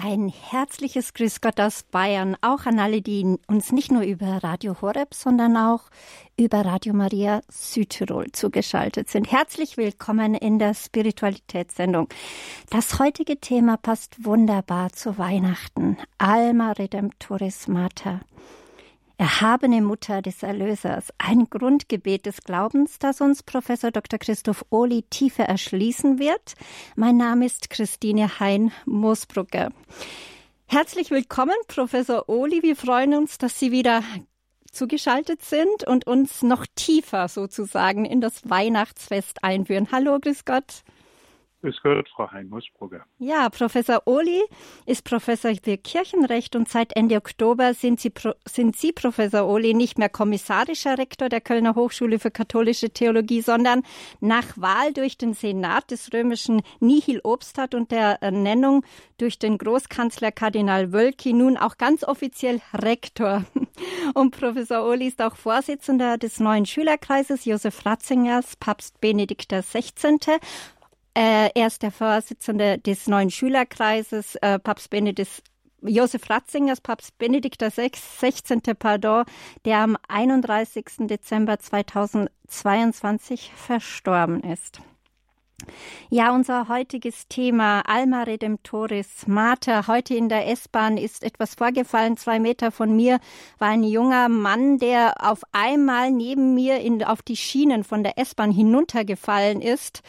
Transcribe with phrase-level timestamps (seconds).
[0.00, 4.80] Ein herzliches Grüß Gott aus Bayern, auch an alle, die uns nicht nur über Radio
[4.80, 5.90] Horeb, sondern auch
[6.36, 9.32] über Radio Maria Südtirol zugeschaltet sind.
[9.32, 12.08] Herzlich willkommen in der Spiritualitätssendung.
[12.70, 15.96] Das heutige Thema passt wunderbar zu Weihnachten.
[16.18, 18.20] Alma Redemptoris Mater
[19.18, 24.18] erhabene Mutter des Erlösers, ein Grundgebet des Glaubens, das uns Professor Dr.
[24.18, 26.54] Christoph Ohli tiefer erschließen wird.
[26.94, 29.70] Mein Name ist Christine Hein-Moosbrugger.
[30.66, 32.62] Herzlich willkommen, Professor Ohli.
[32.62, 34.02] Wir freuen uns, dass Sie wieder
[34.70, 39.88] zugeschaltet sind und uns noch tiefer sozusagen in das Weihnachtsfest einführen.
[39.90, 40.84] Hallo, grüß Gott.
[41.60, 43.04] Grüß Gott, Frau Hein-Musbrugger.
[43.18, 44.42] Ja, Professor Ohli
[44.86, 48.12] ist Professor für Kirchenrecht und seit Ende Oktober sind Sie,
[48.46, 53.82] sind Sie, Professor Ohli, nicht mehr kommissarischer Rektor der Kölner Hochschule für katholische Theologie, sondern
[54.20, 58.84] nach Wahl durch den Senat des römischen Nihil Obstat und der Ernennung
[59.18, 63.44] durch den Großkanzler Kardinal Wölki nun auch ganz offiziell Rektor.
[64.14, 70.38] Und Professor Ohli ist auch Vorsitzender des neuen Schülerkreises Josef Ratzingers, Papst Benedikt XVI.
[71.18, 75.42] Äh, er ist der Vorsitzende des neuen Schülerkreises, äh, Papst Benedikt
[75.82, 77.90] Josef Ratzingers, Papst Benedikt XVI.
[78.78, 79.24] Pardon,
[79.64, 81.08] der am 31.
[81.08, 84.80] Dezember 2022 verstorben ist.
[86.10, 89.86] Ja, unser heutiges Thema Alma Redemptoris Mater.
[89.86, 92.16] Heute in der S-Bahn ist etwas vorgefallen.
[92.16, 93.20] Zwei Meter von mir
[93.58, 98.18] war ein junger Mann, der auf einmal neben mir in, auf die Schienen von der
[98.18, 100.00] S-Bahn hinuntergefallen ist.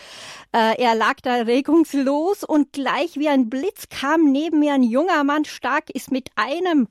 [0.54, 5.24] Äh, er lag da regungslos und gleich wie ein Blitz kam neben mir ein junger
[5.24, 6.88] Mann stark, ist mit einem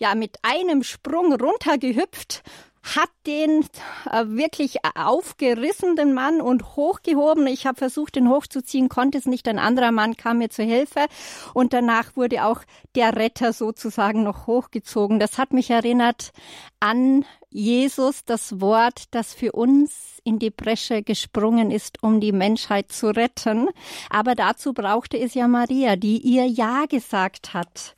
[0.00, 2.42] ja, mit einem Sprung runtergehüpft
[2.82, 3.64] hat den
[4.10, 7.46] äh, wirklich aufgerissenen Mann und hochgehoben.
[7.46, 9.46] Ich habe versucht, den hochzuziehen, konnte es nicht.
[9.48, 11.06] Ein anderer Mann kam mir zur Hilfe
[11.52, 12.60] und danach wurde auch
[12.94, 15.20] der Retter sozusagen noch hochgezogen.
[15.20, 16.32] Das hat mich erinnert
[16.80, 22.92] an Jesus, das Wort, das für uns in die Bresche gesprungen ist, um die Menschheit
[22.92, 23.68] zu retten.
[24.08, 27.96] Aber dazu brauchte es ja Maria, die ihr Ja gesagt hat.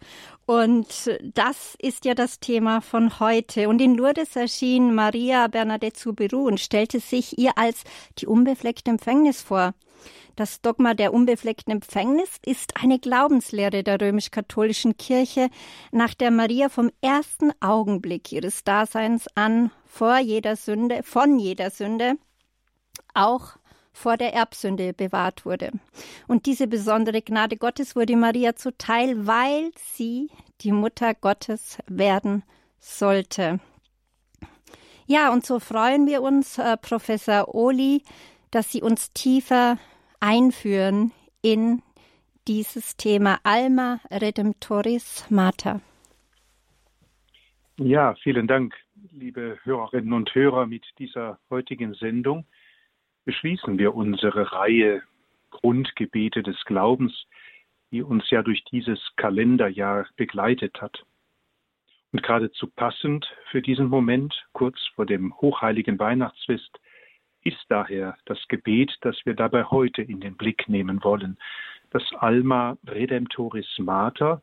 [0.53, 3.71] Und das ist ja das Thema von heute.
[3.71, 7.85] Und in Lourdes erschien Maria Bernadette Soubirous und stellte sich ihr als
[8.19, 9.73] die unbefleckte Empfängnis vor.
[10.37, 15.49] Das Dogma der unbefleckten Empfängnis ist eine Glaubenslehre der römisch-katholischen Kirche,
[15.91, 22.17] nach der Maria vom ersten Augenblick ihres Daseins an vor jeder Sünde, von jeder Sünde,
[23.15, 23.57] auch
[23.93, 25.71] vor der Erbsünde bewahrt wurde.
[26.27, 30.31] Und diese besondere Gnade Gottes wurde Maria zuteil, weil sie
[30.63, 32.43] die Mutter Gottes werden
[32.79, 33.61] sollte.
[35.07, 38.03] Ja, und so freuen wir uns, äh, Professor Oli,
[38.51, 39.79] dass Sie uns tiefer
[40.21, 41.83] einführen in
[42.47, 45.81] dieses Thema Alma Redemptoris Mater.
[47.79, 48.75] Ja, vielen Dank,
[49.11, 52.45] liebe Hörerinnen und Hörer, mit dieser heutigen Sendung
[53.25, 55.03] beschließen wir unsere Reihe
[55.50, 57.27] Grundgebete des Glaubens,
[57.91, 61.05] die uns ja durch dieses Kalenderjahr begleitet hat.
[62.12, 66.78] Und geradezu passend für diesen Moment, kurz vor dem hochheiligen Weihnachtsfest,
[67.44, 71.38] ist daher das Gebet, das wir dabei heute in den Blick nehmen wollen,
[71.91, 74.43] das Alma Redemptoris Mater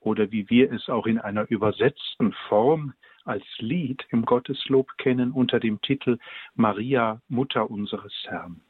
[0.00, 2.94] oder wie wir es auch in einer übersetzten Form
[3.24, 6.18] als Lied im Gotteslob kennen unter dem Titel
[6.54, 8.60] Maria, Mutter unseres Herrn.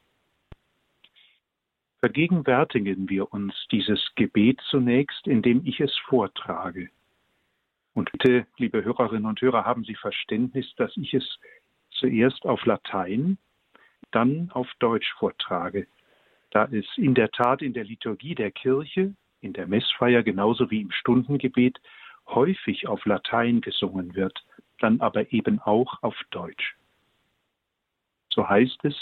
[2.00, 6.90] Vergegenwärtigen wir uns dieses Gebet zunächst, indem ich es vortrage.
[7.94, 11.38] Und bitte, liebe Hörerinnen und Hörer, haben Sie Verständnis, dass ich es
[11.90, 13.38] zuerst auf Latein,
[14.10, 15.86] dann auf Deutsch vortrage,
[16.50, 20.80] da es in der Tat in der Liturgie der Kirche, in der Messfeier genauso wie
[20.80, 21.78] im Stundengebet
[22.26, 24.44] häufig auf Latein gesungen wird,
[24.78, 26.76] dann aber eben auch auf Deutsch.
[28.30, 28.96] So heißt es,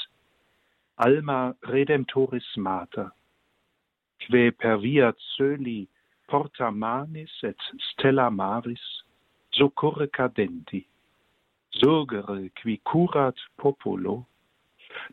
[0.96, 3.12] Alma Redemptoris Mater,
[4.18, 5.88] que per via cöli
[6.26, 8.82] porta manis et stella maris,
[9.50, 10.86] socorre cadenti,
[11.70, 14.26] surgere qui curat populo,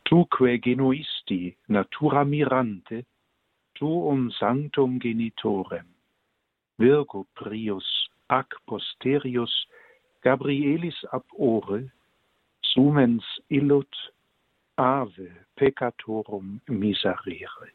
[0.04, 3.04] tuque genuisti natura mirante,
[3.74, 5.86] tuum sanctum genitorem,
[6.78, 9.66] virgo prius ac posterius
[10.22, 11.90] Gabrielis ab ore,
[12.62, 13.96] sumens illut
[14.76, 17.70] ave peccatorum miserere.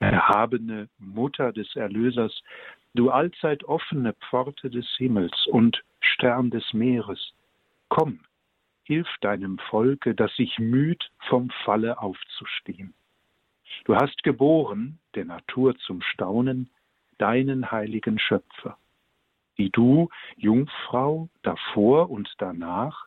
[0.00, 2.42] Erhabene Mutter des Erlösers,
[2.94, 7.32] du allzeit offene Pforte des Himmels und Stern des Meeres,
[7.88, 8.20] komm,
[8.84, 12.94] hilf deinem Volke, das sich müht, vom Falle aufzustehen.
[13.84, 16.68] Du hast geboren, der Natur zum Staunen,
[17.22, 18.76] deinen heiligen Schöpfer,
[19.56, 23.06] die du, Jungfrau, davor und danach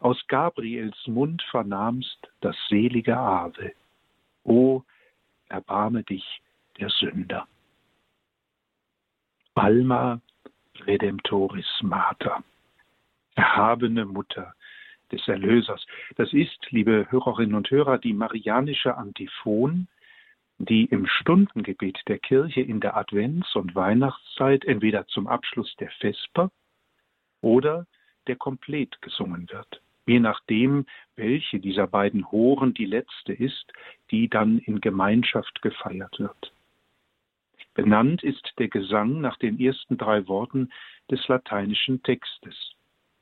[0.00, 3.72] aus Gabriels Mund vernahmst das selige Ave.
[4.44, 4.82] O,
[5.50, 6.40] erbarme dich
[6.78, 7.46] der Sünder.
[9.54, 10.20] Alma
[10.86, 12.42] Redemptoris Mater,
[13.34, 14.54] erhabene Mutter
[15.12, 15.86] des Erlösers.
[16.16, 19.86] Das ist, liebe Hörerinnen und Hörer, die marianische Antiphon,
[20.64, 26.50] die im Stundengebet der Kirche in der Advents- und Weihnachtszeit entweder zum Abschluss der Vesper
[27.40, 27.86] oder
[28.26, 29.80] der Komplet gesungen wird.
[30.06, 33.72] Je nachdem, welche dieser beiden Horen die letzte ist,
[34.10, 36.52] die dann in Gemeinschaft gefeiert wird.
[37.74, 40.70] Benannt ist der Gesang nach den ersten drei Worten
[41.10, 42.72] des lateinischen Textes.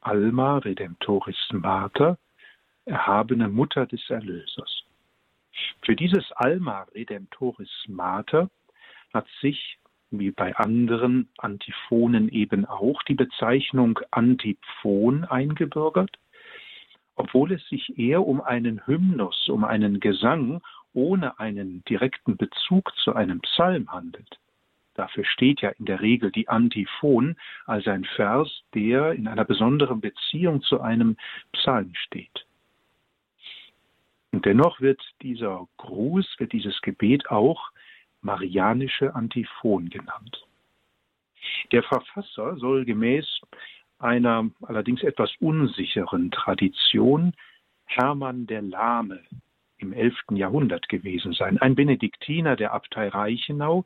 [0.00, 2.19] Alma Redemptoris Mater,
[2.85, 4.85] erhabene Mutter des Erlösers.
[5.82, 8.50] Für dieses Alma Redemptoris Mater
[9.12, 9.78] hat sich,
[10.10, 16.19] wie bei anderen Antiphonen eben auch, die Bezeichnung Antiphon eingebürgert,
[17.16, 20.62] obwohl es sich eher um einen Hymnus, um einen Gesang
[20.94, 24.38] ohne einen direkten Bezug zu einem Psalm handelt.
[24.94, 30.00] Dafür steht ja in der Regel die Antiphon als ein Vers, der in einer besonderen
[30.00, 31.16] Beziehung zu einem
[31.52, 32.46] Psalm steht.
[34.32, 37.70] Und dennoch wird dieser Gruß, wird dieses Gebet auch
[38.23, 40.46] marianische Antiphon genannt.
[41.70, 43.40] Der Verfasser soll gemäß
[43.99, 47.34] einer allerdings etwas unsicheren Tradition
[47.84, 49.20] Hermann der Lahme
[49.79, 50.14] im 11.
[50.31, 53.84] Jahrhundert gewesen sein, ein Benediktiner der Abtei Reichenau,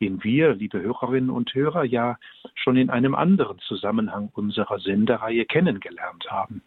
[0.00, 2.18] den wir, liebe Hörerinnen und Hörer, ja
[2.54, 6.62] schon in einem anderen Zusammenhang unserer Sendereihe kennengelernt haben.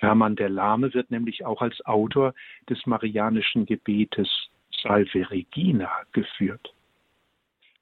[0.00, 2.34] Hermann der Lahme wird nämlich auch als Autor
[2.68, 4.28] des marianischen Gebetes
[4.82, 6.72] Salve Regina geführt.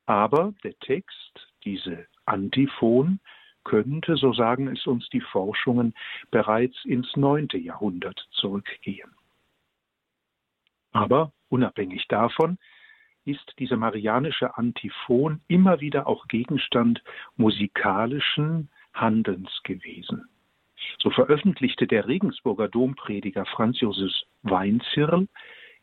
[0.07, 3.21] Aber der Text, diese Antiphon,
[3.63, 5.95] könnte, so sagen es uns die Forschungen,
[6.31, 9.11] bereits ins neunte Jahrhundert zurückgehen.
[10.93, 12.59] Aber unabhängig davon
[13.27, 17.03] ist diese marianische Antiphon immer wieder auch Gegenstand
[17.37, 20.29] musikalischen Handelns gewesen.
[20.99, 25.29] So veröffentlichte der Regensburger Domprediger Franz Josef Weinzierl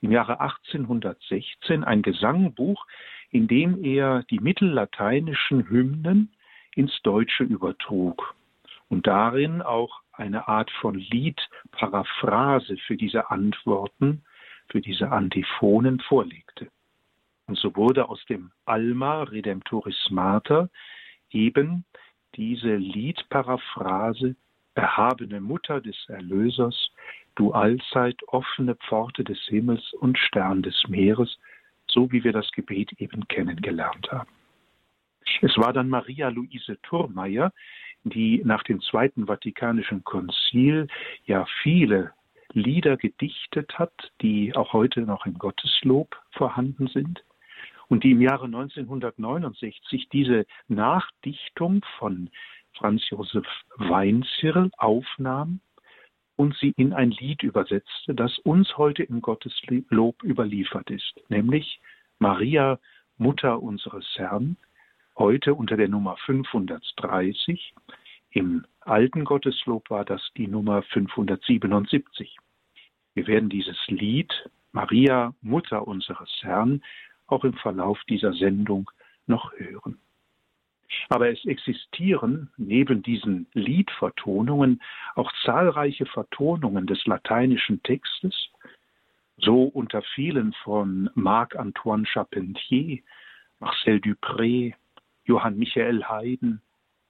[0.02, 2.86] im Jahre 1816 ein Gesangbuch,
[3.32, 6.34] in dem er die mittellateinischen Hymnen
[6.76, 8.36] ins Deutsche übertrug
[8.90, 14.24] und darin auch eine Art von Liedparaphrase für diese Antworten,
[14.70, 16.70] für diese Antiphonen vorlegte.
[17.48, 20.70] Und so wurde aus dem Alma Redemptoris Mater
[21.30, 21.86] eben
[22.36, 24.36] diese Liedparaphrase
[24.76, 26.92] Erhabene Mutter des Erlösers,
[27.36, 31.38] du allzeit offene Pforte des Himmels und Stern des Meeres,
[31.88, 34.30] so wie wir das Gebet eben kennengelernt haben.
[35.42, 37.52] Es war dann Maria Luise Thurmeier,
[38.04, 40.88] die nach dem Zweiten Vatikanischen Konzil
[41.26, 42.12] ja viele
[42.54, 47.24] Lieder gedichtet hat, die auch heute noch im Gotteslob vorhanden sind
[47.88, 52.30] und die im Jahre 1969 diese Nachdichtung von
[52.78, 53.46] Franz Josef
[53.78, 55.60] Weinzierl aufnahm
[56.36, 61.80] und sie in ein Lied übersetzte, das uns heute im Gotteslob überliefert ist, nämlich
[62.20, 62.80] Maria,
[63.18, 64.58] Mutter unseres Herrn,
[65.18, 67.74] heute unter der Nummer 530.
[68.32, 72.38] Im alten Gotteslob war das die Nummer 577.
[73.14, 74.34] Wir werden dieses Lied
[74.74, 76.84] Maria, Mutter unseres Herrn,
[77.28, 78.92] auch im Verlauf dieser Sendung
[79.26, 79.98] noch hören.
[81.10, 84.82] Aber es existieren neben diesen Liedvertonungen
[85.16, 88.50] auch zahlreiche Vertonungen des lateinischen Textes,
[89.38, 93.00] so unter vielen von Marc-Antoine Charpentier,
[93.60, 94.74] Marcel Dupré,
[95.26, 96.62] Johann Michael Haydn,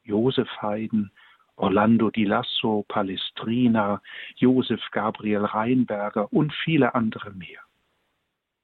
[0.04, 1.12] Josef Haydn,
[1.58, 4.02] Orlando di Lasso, Palestrina,
[4.36, 7.62] Josef Gabriel Reinberger und viele andere mehr.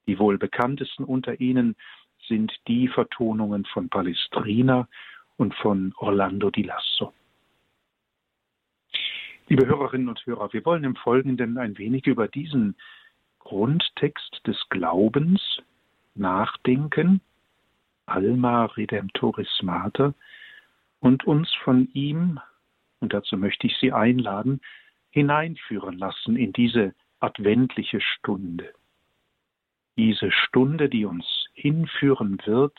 [0.08, 1.76] Die wohl bekanntesten unter ihnen
[2.32, 4.88] sind die Vertonungen von Palestrina
[5.36, 7.14] und von Orlando di Lasso.
[9.50, 12.78] Liebe Hörerinnen und Hörer, wir wollen im Folgenden ein wenig über diesen
[13.40, 15.42] Grundtext des Glaubens
[16.16, 17.20] nachdenken,
[18.06, 20.14] Alma Redemptoris Mater,
[21.02, 22.40] und uns von ihm,
[23.02, 24.62] und dazu möchte ich Sie einladen,
[25.10, 28.74] hineinführen lassen in diese adventliche Stunde
[29.98, 32.78] diese Stunde, die uns hinführen wird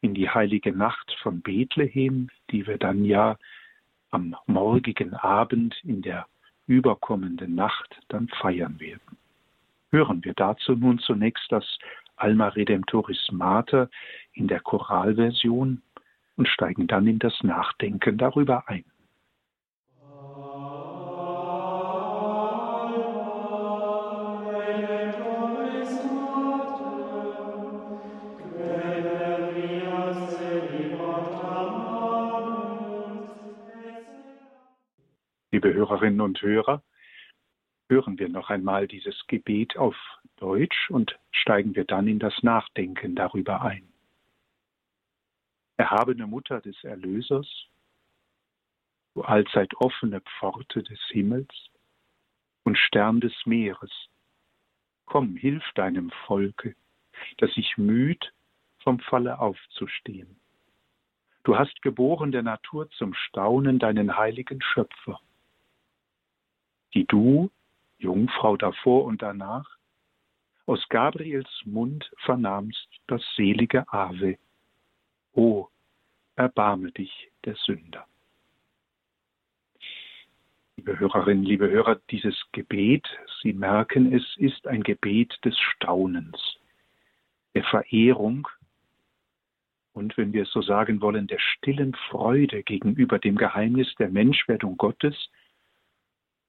[0.00, 3.36] in die heilige Nacht von Bethlehem, die wir dann ja
[4.10, 6.26] am morgigen Abend in der
[6.66, 9.18] überkommenden Nacht dann feiern werden.
[9.90, 11.64] Hören wir dazu nun zunächst das
[12.16, 13.88] Alma Redemptoris Mater
[14.32, 15.82] in der Choralversion
[16.36, 18.84] und steigen dann in das Nachdenken darüber ein.
[35.58, 36.84] Liebe Hörerinnen und Hörer,
[37.88, 39.96] hören wir noch einmal dieses Gebet auf
[40.36, 43.92] Deutsch und steigen wir dann in das Nachdenken darüber ein.
[45.76, 47.48] Erhabene Mutter des Erlösers,
[49.14, 51.52] du allzeit offene Pforte des Himmels
[52.62, 53.90] und Stern des Meeres,
[55.06, 56.76] komm, hilf deinem Volke,
[57.38, 58.32] das sich müht,
[58.84, 60.38] vom Falle aufzustehen.
[61.42, 65.20] Du hast geboren der Natur zum Staunen deinen heiligen Schöpfer
[66.94, 67.50] die du,
[67.98, 69.68] Jungfrau davor und danach,
[70.66, 74.38] aus Gabriels Mund vernahmst das selige Ave.
[75.32, 75.68] O,
[76.36, 78.06] erbarme dich der Sünder.
[80.76, 83.08] Liebe Hörerinnen, liebe Hörer, dieses Gebet,
[83.42, 86.58] Sie merken, es ist ein Gebet des Staunens,
[87.54, 88.46] der Verehrung
[89.98, 94.76] und, wenn wir es so sagen wollen, der stillen Freude gegenüber dem Geheimnis der Menschwerdung
[94.76, 95.28] Gottes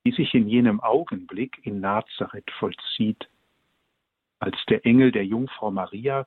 [0.05, 3.29] die sich in jenem Augenblick in Nazareth vollzieht,
[4.39, 6.25] als der Engel der Jungfrau Maria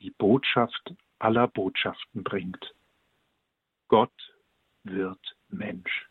[0.00, 2.74] die Botschaft aller Botschaften bringt.
[3.88, 4.34] Gott
[4.82, 6.08] wird Mensch.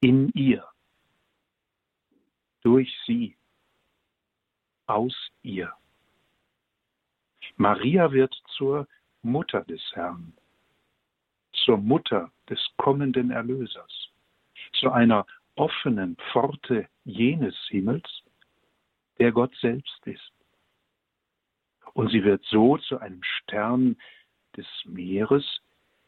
[0.00, 0.64] In ihr,
[2.62, 3.36] durch sie,
[4.86, 5.72] aus ihr.
[7.56, 8.88] Maria wird zur
[9.22, 10.32] Mutter des Herrn,
[11.52, 14.10] zur Mutter des kommenden Erlösers,
[14.72, 15.26] zu einer
[15.60, 18.08] offenen Pforte jenes Himmels,
[19.18, 20.32] der Gott selbst ist.
[21.92, 23.98] Und sie wird so zu einem Stern
[24.56, 25.44] des Meeres,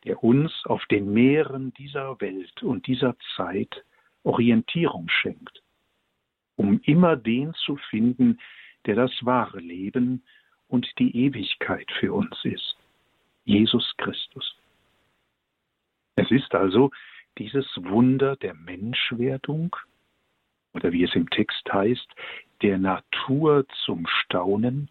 [0.05, 3.85] der uns auf den Meeren dieser Welt und dieser Zeit
[4.23, 5.63] Orientierung schenkt,
[6.57, 8.41] um immer den zu finden,
[8.87, 10.23] der das wahre Leben
[10.69, 12.75] und die Ewigkeit für uns ist,
[13.45, 14.57] Jesus Christus.
[16.17, 16.91] Es ist also
[17.39, 19.77] dieses Wunder der Menschwerdung
[20.75, 22.09] oder wie es im Text heißt,
[22.63, 24.89] der Natur zum Staunen,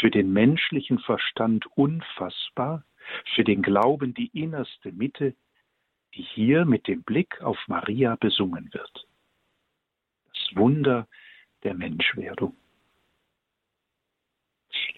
[0.00, 2.84] für den menschlichen Verstand unfassbar,
[3.34, 5.34] für den Glauben die innerste Mitte,
[6.14, 9.06] die hier mit dem Blick auf Maria besungen wird.
[10.28, 11.06] Das Wunder
[11.62, 12.56] der Menschwerdung.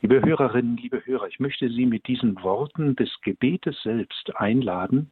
[0.01, 5.11] Liebe Hörerinnen, liebe Hörer, ich möchte Sie mit diesen Worten des Gebetes selbst einladen,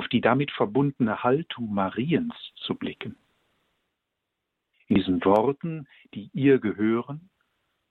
[0.00, 3.16] auf die damit verbundene Haltung Mariens zu blicken.
[4.88, 7.28] In diesen Worten, die ihr gehören,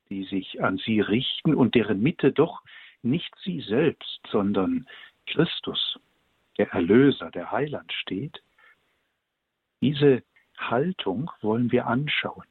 [0.10, 2.64] die sich an sie richten und deren Mitte doch
[3.04, 4.88] nicht sie selbst, sondern
[5.28, 6.00] Christus,
[6.58, 8.42] der Erlöser, der Heiland steht,
[9.80, 10.24] diese
[10.58, 12.48] Haltung wollen wir anschauen.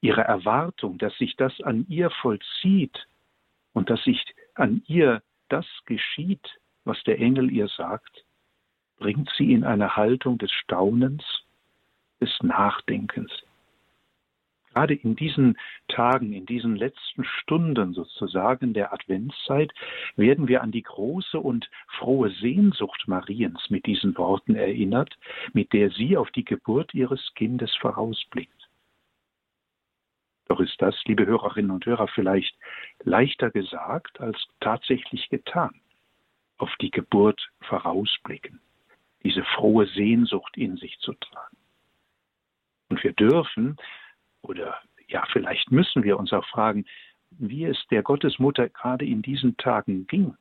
[0.00, 3.06] Ihre Erwartung, dass sich das an ihr vollzieht
[3.72, 4.20] und dass sich
[4.56, 8.24] an ihr das geschieht, was der Engel ihr sagt,
[9.00, 11.24] bringt sie in eine Haltung des Staunens,
[12.20, 13.32] des Nachdenkens.
[14.72, 19.72] Gerade in diesen Tagen, in diesen letzten Stunden sozusagen der Adventszeit,
[20.14, 25.18] werden wir an die große und frohe Sehnsucht Mariens mit diesen Worten erinnert,
[25.54, 28.68] mit der sie auf die Geburt ihres Kindes vorausblickt.
[30.46, 32.54] Doch ist das, liebe Hörerinnen und Hörer, vielleicht
[33.02, 35.80] leichter gesagt als tatsächlich getan,
[36.58, 38.60] auf die Geburt vorausblicken
[39.22, 41.56] diese frohe Sehnsucht in sich zu tragen.
[42.88, 43.76] Und wir dürfen,
[44.42, 46.86] oder ja, vielleicht müssen wir uns auch fragen,
[47.30, 50.36] wie es der Gottesmutter gerade in diesen Tagen ging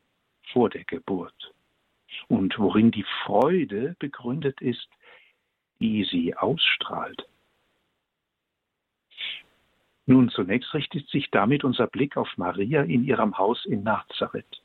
[0.52, 1.54] vor der Geburt
[2.28, 4.90] und worin die Freude begründet ist,
[5.80, 7.28] die sie ausstrahlt.
[10.06, 14.64] Nun, zunächst richtet sich damit unser Blick auf Maria in ihrem Haus in Nazareth.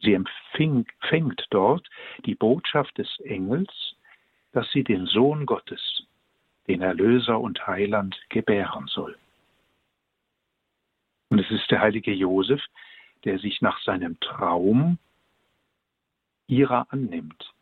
[0.00, 1.88] Sie empfängt dort
[2.24, 3.70] die Botschaft des Engels,
[4.52, 6.06] dass sie den Sohn Gottes,
[6.68, 9.16] den Erlöser und Heiland, gebären soll.
[11.28, 12.62] Und es ist der heilige Josef,
[13.24, 14.98] der sich nach seinem Traum
[16.46, 17.52] ihrer annimmt,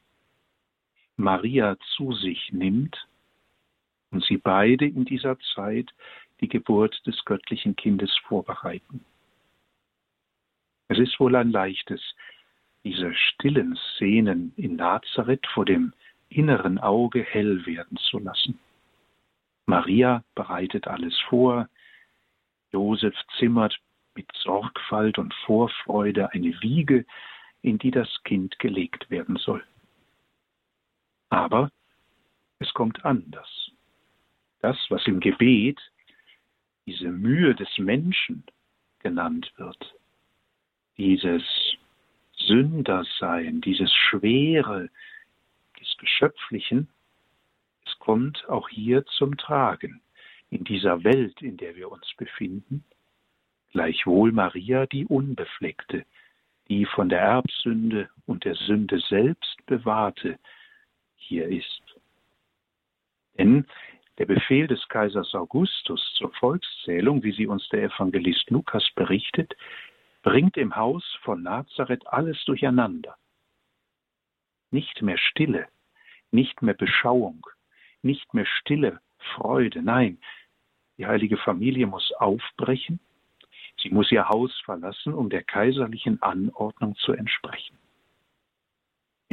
[1.17, 3.09] Maria zu sich nimmt
[4.11, 5.91] und sie beide in dieser Zeit
[6.41, 9.05] die Geburt des göttlichen Kindes vorbereiten.
[10.88, 12.00] Es ist wohl ein leichtes,
[12.85, 15.95] diese stillen Szenen in Nazareth vor dem
[16.29, 18.59] inneren Auge hell werden zu lassen.
[19.67, 21.69] Maria bereitet alles vor,
[22.73, 23.79] Josef zimmert
[24.14, 27.07] mit Sorgfalt und Vorfreude eine Wiege,
[27.62, 29.64] in die das Kind gelegt werden soll.
[31.31, 31.71] Aber
[32.59, 33.71] es kommt anders.
[34.61, 35.81] Das, was im Gebet
[36.87, 38.45] diese Mühe des Menschen
[38.99, 39.95] genannt wird,
[40.97, 41.43] dieses
[42.37, 44.91] Sündersein, dieses Schwere
[45.81, 46.89] des Geschöpflichen,
[47.87, 50.01] es kommt auch hier zum Tragen
[50.51, 52.85] in dieser Welt, in der wir uns befinden,
[53.73, 56.05] gleichwohl Maria die Unbefleckte,
[56.69, 60.39] die von der Erbsünde und der Sünde selbst bewahrte,
[61.17, 61.83] hier ist.
[63.39, 63.67] Denn
[64.19, 69.55] der Befehl des Kaisers Augustus zur Volkszählung, wie sie uns der Evangelist Lukas berichtet,
[70.25, 73.14] bringt im Haus von Nazareth alles durcheinander.
[74.71, 75.69] Nicht mehr Stille,
[76.31, 77.47] nicht mehr Beschauung,
[78.02, 79.00] nicht mehr Stille,
[79.37, 80.19] Freude, nein,
[80.97, 83.00] die heilige Familie muss aufbrechen,
[83.76, 87.78] sie muss ihr Haus verlassen, um der kaiserlichen Anordnung zu entsprechen.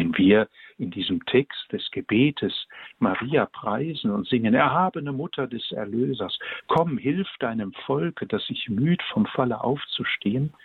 [0.02, 2.68] Wenn wir in diesem Text des Gebetes
[2.98, 9.04] Maria preisen und singen, erhabene Mutter des Erlösers, komm, hilf deinem Volke, das sich müht,
[9.14, 10.56] vom Falle aufzustehen,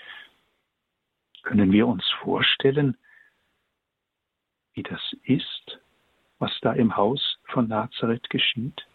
[1.42, 2.96] können wir uns vorstellen,
[4.72, 5.80] wie das ist,
[6.38, 8.86] was da im Haus von Nazareth geschieht?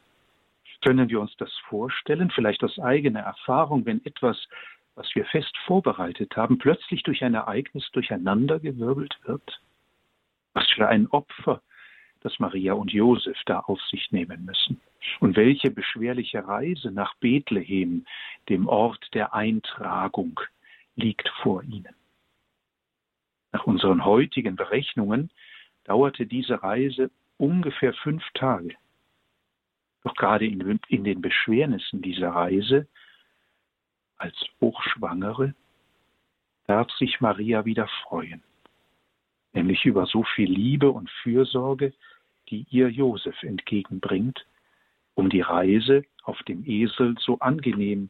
[0.84, 4.48] Können wir uns das vorstellen, vielleicht aus eigener Erfahrung, wenn etwas,
[4.96, 9.62] was wir fest vorbereitet haben, plötzlich durch ein Ereignis durcheinandergewirbelt wird?
[10.54, 11.62] Was für ein Opfer,
[12.22, 14.80] das Maria und Josef da auf sich nehmen müssen.
[15.20, 18.06] Und welche beschwerliche Reise nach Bethlehem,
[18.50, 20.40] dem Ort der Eintragung,
[20.96, 21.96] liegt vor ihnen.
[23.52, 25.32] Nach unseren heutigen Berechnungen
[25.84, 28.76] dauerte diese Reise ungefähr fünf Tage.
[30.04, 32.88] Doch gerade in, in den Beschwernissen dieser Reise
[34.18, 35.56] als Hochschwangere
[36.68, 38.44] darf sich Maria wieder freuen
[39.54, 41.94] nämlich über so viel Liebe und Fürsorge,
[42.50, 44.46] die ihr Josef entgegenbringt,
[45.14, 48.10] um die Reise auf dem Esel so angenehm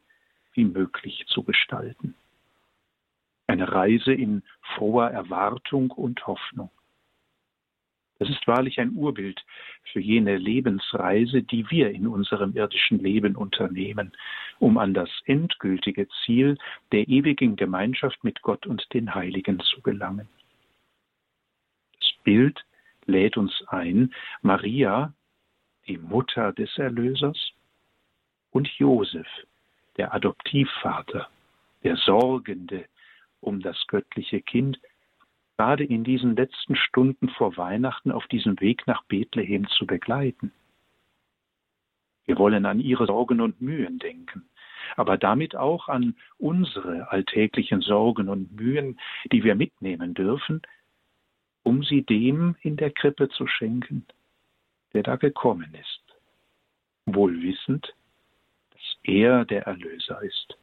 [0.53, 2.15] wie möglich zu gestalten.
[3.47, 4.43] Eine Reise in
[4.75, 6.69] froher Erwartung und Hoffnung.
[8.19, 9.43] Das ist wahrlich ein Urbild
[9.91, 14.11] für jene Lebensreise, die wir in unserem irdischen Leben unternehmen,
[14.59, 16.55] um an das endgültige Ziel
[16.91, 20.27] der ewigen Gemeinschaft mit Gott und den Heiligen zu gelangen.
[22.23, 22.63] Bild
[23.05, 25.13] lädt uns ein, Maria,
[25.87, 27.53] die Mutter des Erlösers,
[28.51, 29.27] und Josef,
[29.97, 31.27] der Adoptivvater,
[31.83, 32.85] der Sorgende
[33.39, 34.79] um das göttliche Kind,
[35.57, 40.51] gerade in diesen letzten Stunden vor Weihnachten auf diesem Weg nach Bethlehem zu begleiten.
[42.25, 44.45] Wir wollen an ihre Sorgen und Mühen denken,
[44.95, 48.99] aber damit auch an unsere alltäglichen Sorgen und Mühen,
[49.31, 50.61] die wir mitnehmen dürfen,
[51.63, 54.05] um sie dem in der Krippe zu schenken,
[54.93, 56.01] der da gekommen ist,
[57.05, 57.93] wohl wissend,
[58.71, 60.57] dass er der Erlöser ist,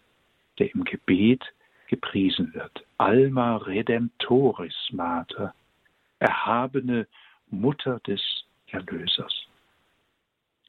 [0.59, 1.45] der im Gebet
[1.89, 2.85] gepriesen wird.
[2.99, 5.55] Alma Redemptoris Mater,
[6.19, 7.07] erhabene
[7.51, 8.21] Mutter des
[8.67, 9.47] Erlösers.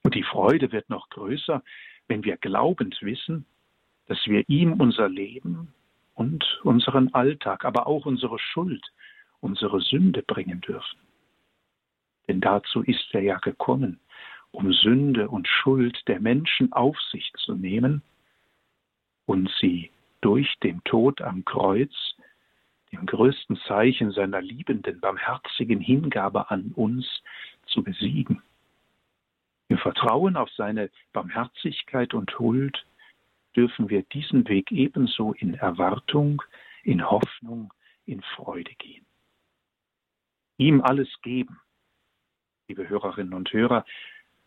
[0.04, 1.62] Und die Freude wird noch größer,
[2.08, 3.46] wenn wir glaubend wissen,
[4.08, 5.74] dass wir ihm unser Leben
[6.16, 8.84] und unseren Alltag, aber auch unsere Schuld
[9.42, 11.00] unsere Sünde bringen dürfen.
[12.28, 14.00] Denn dazu ist er ja gekommen,
[14.52, 18.02] um Sünde und Schuld der Menschen auf sich zu nehmen
[19.26, 21.94] und sie durch den Tod am Kreuz,
[22.92, 27.06] dem größten Zeichen seiner liebenden, barmherzigen Hingabe an uns,
[27.68, 28.42] zu besiegen.
[29.68, 32.84] Im Vertrauen auf seine Barmherzigkeit und Huld
[33.56, 36.42] dürfen wir diesen Weg ebenso in Erwartung,
[36.84, 37.72] in Hoffnung,
[38.06, 39.06] in Freude gehen
[40.60, 41.60] ihm alles geben.
[42.68, 43.86] Liebe Hörerinnen und Hörer,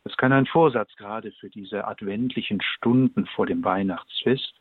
[0.04, 4.54] das kann ein Vorsatz gerade für diese adventlichen Stunden vor dem Weihnachtsfest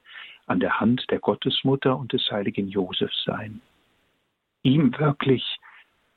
[0.47, 3.61] an der Hand der Gottesmutter und des heiligen Josef sein.
[4.63, 5.43] Ihm wirklich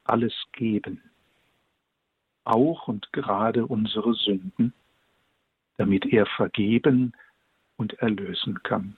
[0.05, 1.03] alles geben,
[2.45, 4.73] auch und gerade unsere Sünden,
[5.79, 7.13] damit er vergeben
[7.77, 8.97] und erlösen kann.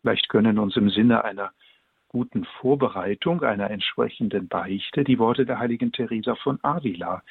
[0.00, 1.52] Vielleicht können uns im Sinne einer
[2.12, 7.22] guten Vorbereitung einer entsprechenden Beichte die Worte der heiligen Teresa von Avila,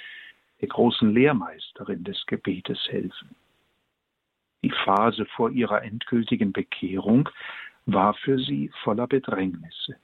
[0.60, 3.36] der großen Lehrmeisterin des Gebetes, helfen.
[4.64, 7.30] Die Phase vor ihrer endgültigen Bekehrung
[7.86, 9.98] war für sie voller Bedrängnisse.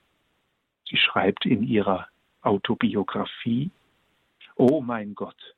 [0.85, 2.07] Sie schreibt in ihrer
[2.41, 3.71] Autobiografie,
[4.55, 5.55] O mein Gott,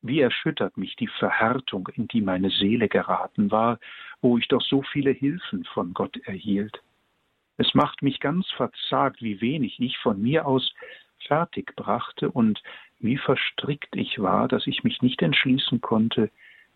[0.00, 3.80] Wie erschüttert mich die Verhärtung, in die meine Seele geraten war,
[4.20, 6.80] wo ich doch so viele Hilfen von Gott erhielt.
[7.58, 10.72] Es macht mich ganz verzagt, wie wenig ich von mir aus
[11.26, 12.62] fertig brachte und
[13.00, 16.30] wie verstrickt ich war, dass ich mich nicht entschließen konnte,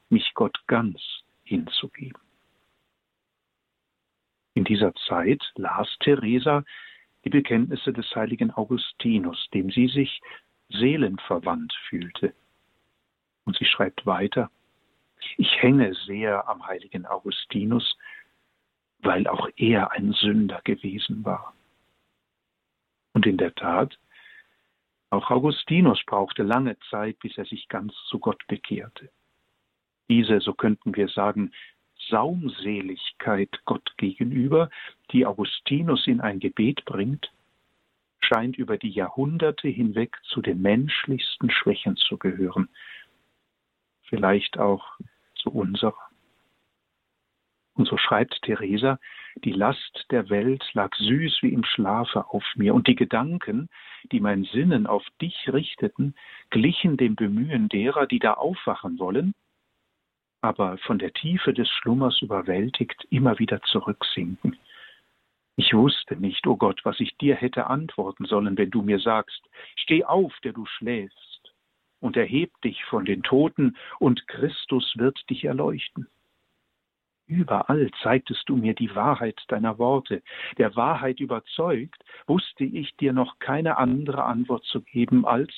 [0.09, 1.01] mich Gott ganz
[1.45, 2.21] hinzugeben.
[4.55, 6.65] In dieser Zeit las Theresa
[7.25, 10.21] die Bekenntnisse des heiligen Augustinus, dem sie sich
[10.69, 12.35] seelenverwandt fühlte.
[13.45, 14.51] Und sie schreibt weiter,
[15.37, 17.97] ich hänge sehr am heiligen Augustinus,
[19.03, 21.55] weil auch er ein Sünder gewesen war.
[23.13, 23.99] Und in der Tat,
[25.11, 29.11] auch Augustinus brauchte lange Zeit, bis er sich ganz zu Gott bekehrte.
[30.09, 31.53] Diese, so könnten wir sagen,
[32.09, 34.71] Saumseligkeit Gott gegenüber,
[35.11, 37.31] die Augustinus in ein Gebet bringt,
[38.21, 42.69] scheint über die Jahrhunderte hinweg zu den menschlichsten Schwächen zu gehören,
[44.05, 44.99] vielleicht auch
[45.35, 46.12] zu unserer.
[47.75, 48.99] Und so schreibt Theresa,
[49.37, 53.69] die Last der Welt lag süß wie im Schlafe auf mir, und die Gedanken,
[54.11, 56.15] die mein Sinnen auf dich richteten,
[56.51, 59.33] glichen dem Bemühen derer, die da aufwachen wollen,
[60.43, 64.59] aber von der Tiefe des Schlummers überwältigt immer wieder zurücksinken.
[65.57, 68.99] Ich wusste nicht, o oh Gott, was ich dir hätte antworten sollen, wenn du mir
[68.99, 69.41] sagst,
[69.77, 71.55] steh auf, der du schläfst,
[72.01, 76.09] und erheb dich von den Toten, und Christus wird dich erleuchten.
[77.27, 80.23] Überall zeigtest du mir die Wahrheit deiner Worte.
[80.59, 85.53] Der Wahrheit überzeugt, wusste ich dir noch keine andere Antwort zu geben als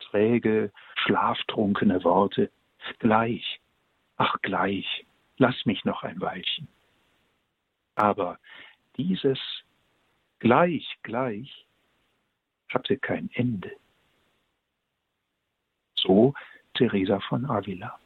[0.00, 2.50] träge, schlaftrunkene Worte.
[2.98, 3.60] Gleich,
[4.16, 5.06] ach gleich,
[5.38, 6.68] lass mich noch ein Weilchen.
[7.94, 8.38] Aber
[8.96, 9.38] dieses
[10.38, 11.66] gleich, gleich
[12.68, 13.72] hatte kein Ende.
[15.94, 16.34] So
[16.74, 17.98] Teresa von Avila.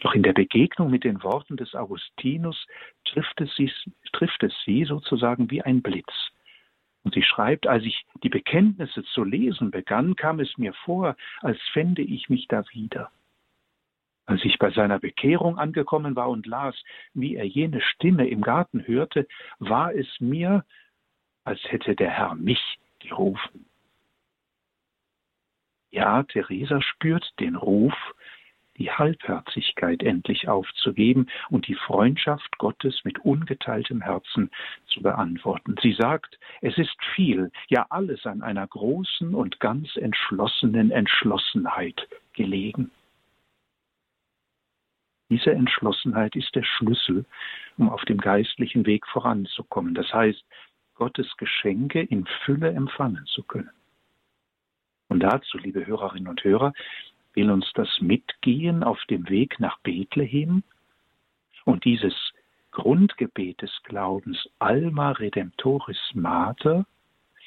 [0.00, 2.66] Doch in der Begegnung mit den Worten des Augustinus
[3.04, 3.72] trifft es, sie,
[4.12, 6.12] trifft es sie sozusagen wie ein Blitz.
[7.02, 11.58] Und sie schreibt, als ich die Bekenntnisse zu lesen begann, kam es mir vor, als
[11.72, 13.10] fände ich mich da wieder.
[14.26, 16.74] Als ich bei seiner Bekehrung angekommen war und las,
[17.14, 19.28] wie er jene Stimme im Garten hörte,
[19.60, 20.64] war es mir,
[21.44, 22.60] als hätte der Herr mich
[22.98, 23.66] gerufen.
[25.92, 27.94] Ja, Theresa spürt den Ruf,
[28.78, 34.50] die Halbherzigkeit endlich aufzugeben und die Freundschaft Gottes mit ungeteiltem Herzen
[34.86, 35.76] zu beantworten.
[35.82, 42.90] Sie sagt, es ist viel, ja alles an einer großen und ganz entschlossenen Entschlossenheit gelegen.
[45.28, 47.24] Diese Entschlossenheit ist der Schlüssel,
[47.78, 49.94] um auf dem geistlichen Weg voranzukommen.
[49.94, 50.44] Das heißt,
[50.94, 53.70] Gottes Geschenke in Fülle empfangen zu können.
[55.08, 56.72] Und dazu, liebe Hörerinnen und Hörer,
[57.36, 60.64] will uns das Mitgehen auf dem Weg nach Bethlehem
[61.64, 62.14] und dieses
[62.72, 66.86] Grundgebet des Glaubens Alma Redemptoris Mater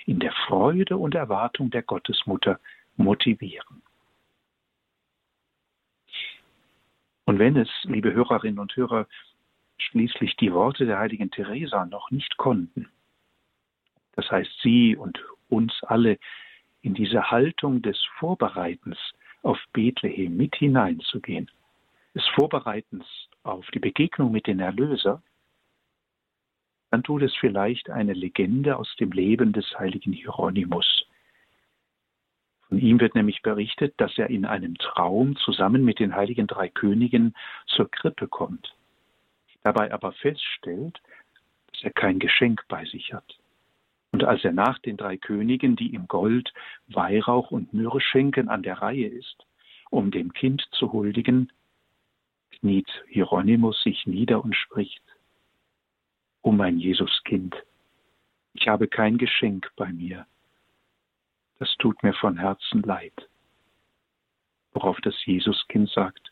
[0.06, 2.60] in der Freude und Erwartung der Gottesmutter
[2.98, 3.82] motivieren.
[7.26, 9.08] Und wenn es, liebe Hörerinnen und Hörer,
[9.78, 12.90] schließlich die Worte der heiligen Teresa noch nicht konnten,
[14.16, 16.18] das heißt Sie und uns alle
[16.82, 18.98] in diese Haltung des Vorbereitens
[19.42, 21.50] auf Bethlehem mit hineinzugehen,
[22.16, 23.06] des Vorbereitens
[23.44, 25.22] auf die Begegnung mit dem Erlöser,
[26.92, 31.06] dann tut es vielleicht eine Legende aus dem Leben des heiligen Hieronymus,
[32.70, 36.70] von ihm wird nämlich berichtet, dass er in einem Traum zusammen mit den heiligen drei
[36.70, 37.34] Königen
[37.66, 38.76] zur Krippe kommt,
[39.64, 41.02] dabei aber feststellt,
[41.72, 43.39] dass er kein Geschenk bei sich hat.
[44.12, 46.52] Und als er nach den drei Königen, die ihm Gold,
[46.88, 49.46] Weihrauch und Myrrhe schenken, an der Reihe ist,
[49.92, 51.52] um dem Kind zu huldigen,
[52.52, 55.04] kniet Hieronymus sich nieder und spricht,
[56.42, 57.56] O mein Jesuskind,
[58.54, 60.26] ich habe kein Geschenk bei mir,
[61.60, 63.30] das tut mir von Herzen leid.
[64.72, 66.32] Worauf das Jesuskind sagt,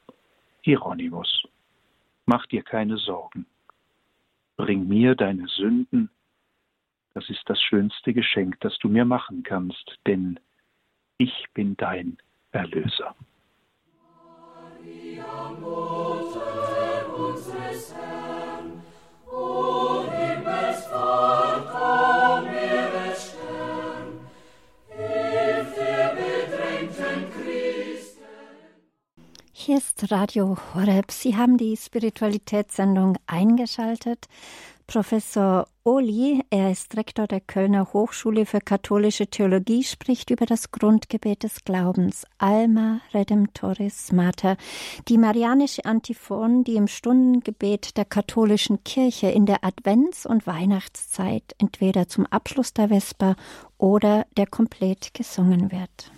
[0.62, 1.48] Hieronymus,
[2.26, 3.46] mach dir keine Sorgen.
[4.56, 6.10] Bring mir deine Sünden,
[7.18, 10.40] das ist das schönste Geschenk, das du mir machen kannst, denn
[11.18, 12.18] ich bin dein
[12.52, 13.16] Erlöser.
[14.80, 15.26] Maria,
[29.54, 31.12] Hier ist Radio Horeb.
[31.12, 34.28] Sie haben die Spiritualitätssendung eingeschaltet.
[34.88, 41.44] Professor Oli, er ist Rektor der Kölner Hochschule für katholische Theologie, spricht über das Grundgebet
[41.44, 44.56] des Glaubens, Alma Redemptoris Mater,
[45.10, 52.08] die marianische Antiphon, die im Stundengebet der katholischen Kirche in der Advents- und Weihnachtszeit entweder
[52.08, 53.36] zum Abschluss der Vesper
[53.78, 56.12] oder der Komplett gesungen wird.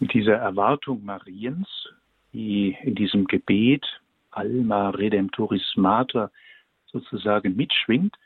[0.00, 1.68] Mit dieser Erwartung Mariens,
[2.32, 3.86] die in diesem Gebet
[4.36, 6.30] Alma Redemptoris Mater
[6.86, 8.16] sozusagen mitschwingt,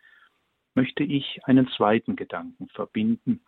[0.74, 3.40] möchte ich einen zweiten Gedanken verbinden,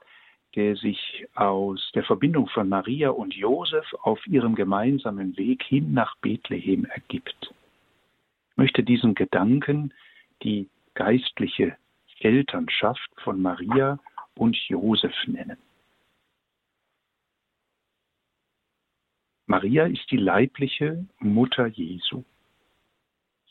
[0.57, 6.17] der sich aus der Verbindung von Maria und Josef auf ihrem gemeinsamen Weg hin nach
[6.17, 7.55] Bethlehem ergibt.
[8.51, 9.95] Ich möchte diesen Gedanken
[10.43, 11.77] die geistliche
[12.19, 13.99] Elternschaft von Maria
[14.35, 15.57] und Josef nennen.
[19.47, 22.25] Maria ist die leibliche Mutter Jesu.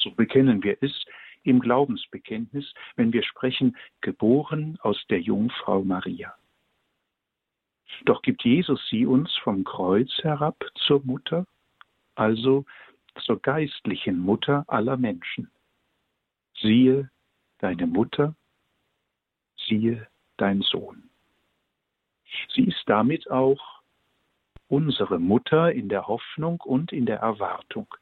[0.01, 1.05] So bekennen wir es
[1.43, 6.33] im Glaubensbekenntnis, wenn wir sprechen, geboren aus der Jungfrau Maria.
[8.05, 11.45] Doch gibt Jesus sie uns vom Kreuz herab zur Mutter,
[12.15, 12.65] also
[13.25, 15.49] zur geistlichen Mutter aller Menschen.
[16.61, 17.09] Siehe
[17.57, 18.35] deine Mutter,
[19.67, 20.07] siehe
[20.37, 21.09] dein Sohn.
[22.53, 23.81] Sie ist damit auch
[24.67, 27.93] unsere Mutter in der Hoffnung und in der Erwartung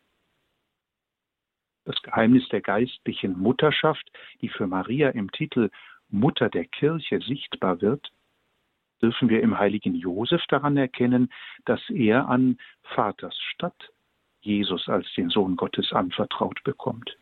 [1.87, 5.69] das Geheimnis der geistlichen Mutterschaft, die für Maria im Titel
[6.09, 8.11] Mutter der Kirche sichtbar wird,
[9.01, 11.31] dürfen wir im heiligen Josef daran erkennen,
[11.65, 13.91] dass er an Vaters Stadt
[14.41, 17.17] Jesus als den Sohn Gottes anvertraut bekommt.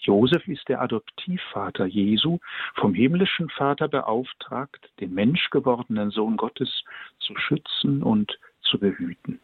[0.00, 2.38] Josef ist der Adoptivvater Jesu,
[2.74, 6.84] vom himmlischen Vater beauftragt, den menschgewordenen Sohn Gottes
[7.18, 9.40] zu schützen und zu behüten.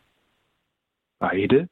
[1.18, 1.68] Beide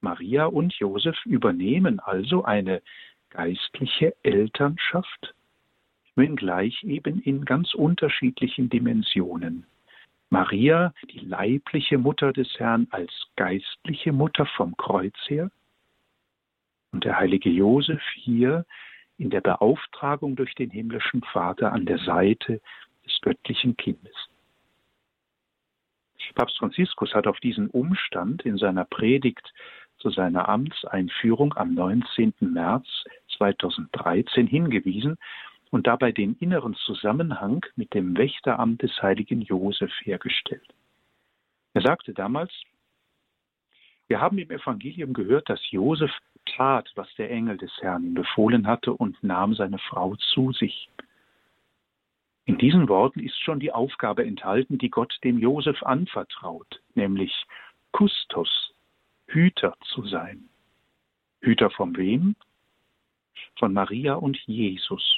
[0.00, 2.82] Maria und Josef übernehmen also eine
[3.30, 5.34] geistliche Elternschaft,
[6.14, 9.66] wenngleich eben in ganz unterschiedlichen Dimensionen.
[10.30, 15.50] Maria, die leibliche Mutter des Herrn, als geistliche Mutter vom Kreuz her
[16.92, 18.66] und der heilige Josef hier
[19.16, 22.60] in der Beauftragung durch den himmlischen Vater an der Seite
[23.04, 24.14] des göttlichen Kindes.
[26.38, 29.52] Papst Franziskus hat auf diesen Umstand in seiner Predigt
[29.98, 32.34] zu seiner Amtseinführung am 19.
[32.40, 32.86] März
[33.36, 35.16] 2013 hingewiesen
[35.70, 40.74] und dabei den inneren Zusammenhang mit dem Wächteramt des heiligen Josef hergestellt.
[41.74, 42.52] Er sagte damals,
[44.08, 46.10] wir haben im Evangelium gehört, dass Josef
[46.46, 50.88] tat, was der Engel des Herrn ihm befohlen hatte und nahm seine Frau zu sich.
[52.46, 57.44] In diesen Worten ist schon die Aufgabe enthalten, die Gott dem Josef anvertraut, nämlich
[57.92, 58.72] Kustos,
[59.28, 60.48] Hüter zu sein.
[61.40, 62.34] Hüter von wem?
[63.58, 65.16] Von Maria und Jesus.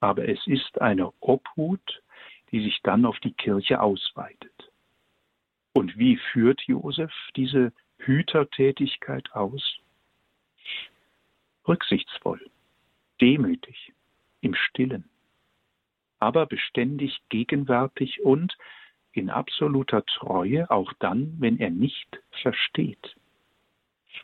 [0.00, 2.02] Aber es ist eine Obhut,
[2.50, 4.72] die sich dann auf die Kirche ausweitet.
[5.72, 9.78] Und wie führt Josef diese Hütertätigkeit aus?
[11.68, 12.50] Rücksichtsvoll,
[13.20, 13.92] demütig,
[14.40, 15.08] im Stillen,
[16.18, 18.56] aber beständig gegenwärtig und
[19.12, 23.16] in absoluter Treue, auch dann, wenn er nicht versteht.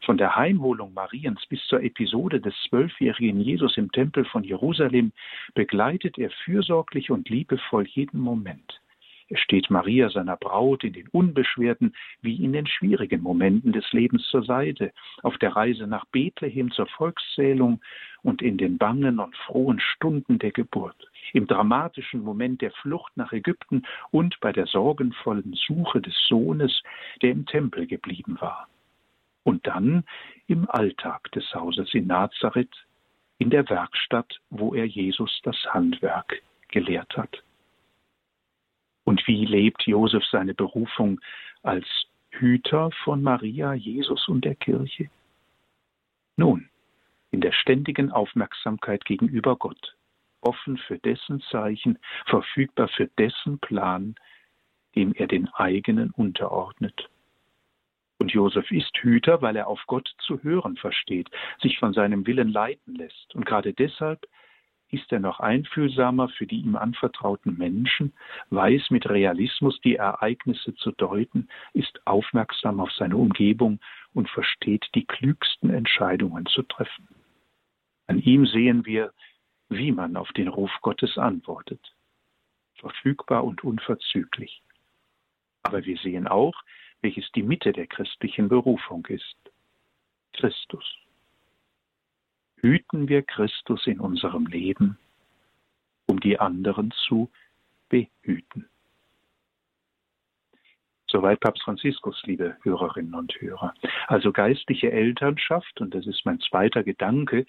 [0.04, 5.12] Von der Heimholung Mariens bis zur Episode des zwölfjährigen Jesus im Tempel von Jerusalem
[5.54, 8.80] begleitet er fürsorglich und liebevoll jeden Moment.
[9.28, 14.22] Er steht Maria, seiner Braut, in den unbeschwerten wie in den schwierigen Momenten des Lebens
[14.28, 17.80] zur Seite, auf der Reise nach Bethlehem zur Volkszählung
[18.22, 23.32] und in den bangen und frohen Stunden der Geburt, im dramatischen Moment der Flucht nach
[23.32, 26.82] Ägypten und bei der sorgenvollen Suche des Sohnes,
[27.22, 28.68] der im Tempel geblieben war.
[29.44, 30.04] Und dann
[30.46, 32.74] im Alltag des Hauses in Nazareth,
[33.38, 37.42] in der Werkstatt, wo er Jesus das Handwerk gelehrt hat.
[39.04, 41.20] Und wie lebt Josef seine Berufung
[41.62, 41.86] als
[42.30, 45.08] Hüter von Maria, Jesus und der Kirche?
[46.36, 46.68] Nun,
[47.30, 49.95] in der ständigen Aufmerksamkeit gegenüber Gott,
[50.40, 54.14] offen für dessen Zeichen, verfügbar für dessen Plan,
[54.94, 57.08] dem er den eigenen unterordnet.
[58.18, 61.28] Und Josef ist Hüter, weil er auf Gott zu hören versteht,
[61.60, 63.34] sich von seinem Willen leiten lässt.
[63.34, 64.26] Und gerade deshalb
[64.90, 68.12] ist er noch einfühlsamer für die ihm anvertrauten Menschen,
[68.50, 73.80] weiß mit Realismus die Ereignisse zu deuten, ist aufmerksam auf seine Umgebung
[74.14, 77.08] und versteht die klügsten Entscheidungen zu treffen.
[78.06, 79.12] An ihm sehen wir,
[79.68, 81.80] wie man auf den Ruf Gottes antwortet.
[82.76, 84.62] Verfügbar und unverzüglich.
[85.62, 86.54] Aber wir sehen auch,
[87.00, 89.36] welches die Mitte der christlichen Berufung ist.
[90.32, 90.84] Christus.
[92.56, 94.98] hüten wir Christus in unserem Leben,
[96.06, 97.30] um die anderen zu
[97.88, 98.68] behüten.
[101.08, 103.72] Soweit Papst Franziskus, liebe Hörerinnen und Hörer.
[104.08, 107.46] Also geistliche Elternschaft, und das ist mein zweiter Gedanke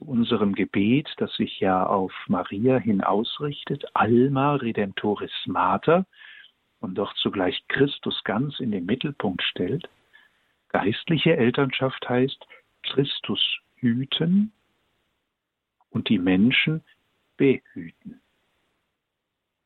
[0.00, 6.06] unserem Gebet, das sich ja auf Maria hin ausrichtet, Alma Redemptoris Mater,
[6.80, 9.88] und doch zugleich Christus ganz in den Mittelpunkt stellt.
[10.70, 12.46] Geistliche Elternschaft heißt
[12.82, 14.52] Christus hüten
[15.90, 16.82] und die Menschen
[17.36, 18.20] behüten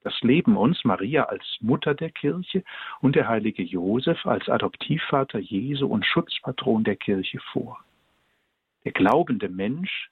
[0.04, 2.62] das leben uns Maria als Mutter der Kirche
[3.00, 7.82] und der heilige Josef als Adoptivvater Jesu und Schutzpatron der Kirche vor.
[8.84, 10.10] Der glaubende Mensch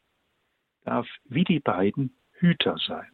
[0.84, 3.08] darf wie die beiden Hüter sein.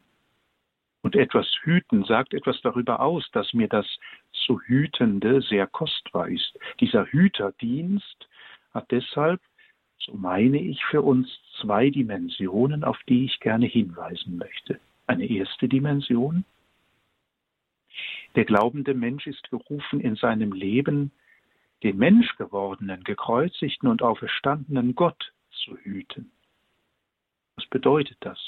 [1.03, 3.87] Und etwas hüten sagt etwas darüber aus, dass mir das
[4.33, 6.59] zu Hütende sehr kostbar ist.
[6.81, 8.29] Dieser Hüterdienst
[8.73, 9.41] hat deshalb,
[9.99, 11.29] so meine ich, für uns
[11.61, 14.81] zwei Dimensionen, auf die ich gerne hinweisen möchte.
[15.07, 16.45] Eine erste Dimension,
[18.35, 21.11] der glaubende Mensch ist berufen, in seinem Leben
[21.83, 26.31] den menschgewordenen, gekreuzigten und auferstandenen Gott zu hüten.
[27.71, 28.39] Bedeutet das?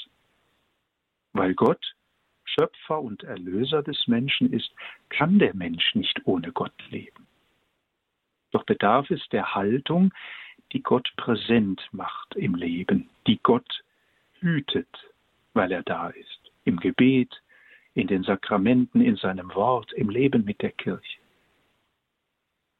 [1.33, 1.95] Weil Gott
[2.43, 4.71] Schöpfer und Erlöser des Menschen ist,
[5.09, 7.27] kann der Mensch nicht ohne Gott leben.
[8.51, 10.11] Doch bedarf es der Haltung,
[10.73, 13.83] die Gott präsent macht im Leben, die Gott
[14.39, 14.89] hütet,
[15.53, 17.41] weil er da ist, im Gebet,
[17.93, 21.20] in den Sakramenten, in seinem Wort, im Leben mit der Kirche.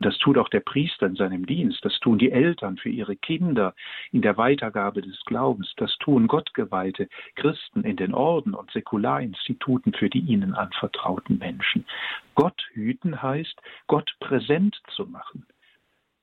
[0.01, 3.75] Das tut auch der Priester in seinem Dienst, das tun die Eltern für ihre Kinder
[4.11, 10.09] in der Weitergabe des Glaubens, das tun Gottgeweihte Christen in den Orden und Säkularinstituten für
[10.09, 11.85] die ihnen anvertrauten Menschen.
[12.33, 15.45] Gott hüten heißt, Gott präsent zu machen,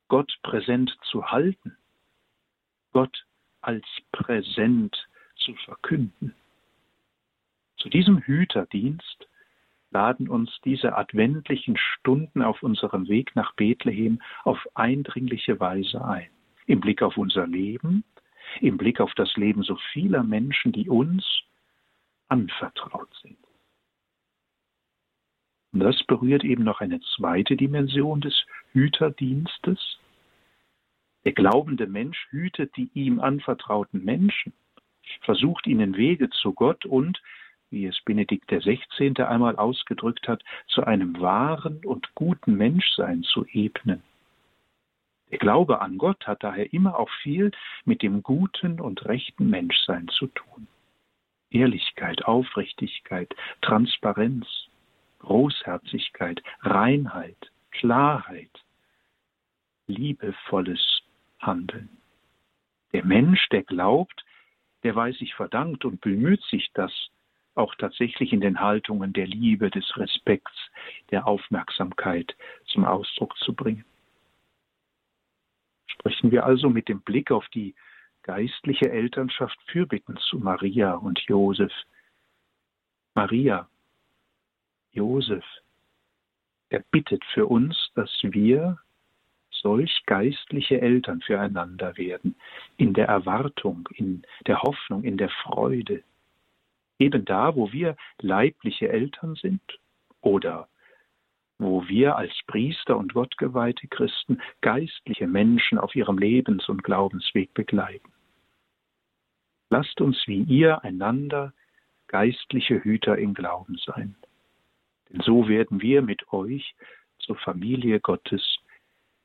[0.09, 1.77] Gott präsent zu halten,
[2.93, 3.27] Gott
[3.61, 4.97] als präsent
[5.37, 6.35] zu verkünden.
[7.77, 9.29] Zu diesem Hüterdienst
[9.91, 16.29] laden uns diese adventlichen Stunden auf unserem Weg nach Bethlehem auf eindringliche Weise ein.
[16.67, 18.05] Im Blick auf unser Leben,
[18.61, 21.25] im Blick auf das Leben so vieler Menschen, die uns
[22.29, 23.39] anvertraut sind.
[25.73, 28.35] Und das berührt eben noch eine zweite Dimension des
[28.73, 29.99] Hüterdienstes.
[31.25, 34.53] Der glaubende Mensch hütet die ihm anvertrauten Menschen,
[35.23, 37.21] versucht ihnen Wege zu Gott und
[37.71, 39.23] wie es Benedikt XVI.
[39.23, 44.03] einmal ausgedrückt hat, zu einem wahren und guten Menschsein zu ebnen.
[45.31, 47.51] Der Glaube an Gott hat daher immer auch viel
[47.85, 50.67] mit dem guten und rechten Menschsein zu tun.
[51.51, 54.47] Ehrlichkeit, Aufrichtigkeit, Transparenz,
[55.21, 58.51] Großherzigkeit, Reinheit, Klarheit,
[59.87, 61.03] liebevolles
[61.41, 61.89] Handeln.
[62.93, 64.25] Der Mensch, der glaubt,
[64.83, 66.93] der weiß sich verdankt und bemüht sich, das
[67.59, 70.57] auch tatsächlich in den Haltungen der Liebe, des Respekts,
[71.11, 73.85] der Aufmerksamkeit zum Ausdruck zu bringen.
[75.87, 77.75] Sprechen wir also mit dem Blick auf die
[78.23, 81.73] geistliche Elternschaft Fürbitten zu Maria und Josef.
[83.15, 83.69] Maria,
[84.93, 85.45] Josef,
[86.71, 88.79] er bittet für uns, dass wir
[89.51, 92.37] solch geistliche Eltern füreinander werden,
[92.77, 96.05] in der Erwartung, in der Hoffnung, in der Freude,
[96.99, 99.63] eben da, wo wir leibliche Eltern sind
[100.21, 100.69] oder
[101.59, 108.13] wo wir als Priester und gottgeweihte Christen geistliche Menschen auf ihrem Lebens- und Glaubensweg begleiten.
[109.71, 111.53] Lasst uns wie ihr einander
[112.07, 114.17] geistliche Hüter im Glauben sein.
[115.11, 116.75] Denn so werden wir mit euch
[117.19, 118.59] zur Familie Gottes,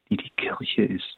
[0.09, 1.17] die die Kirche ist.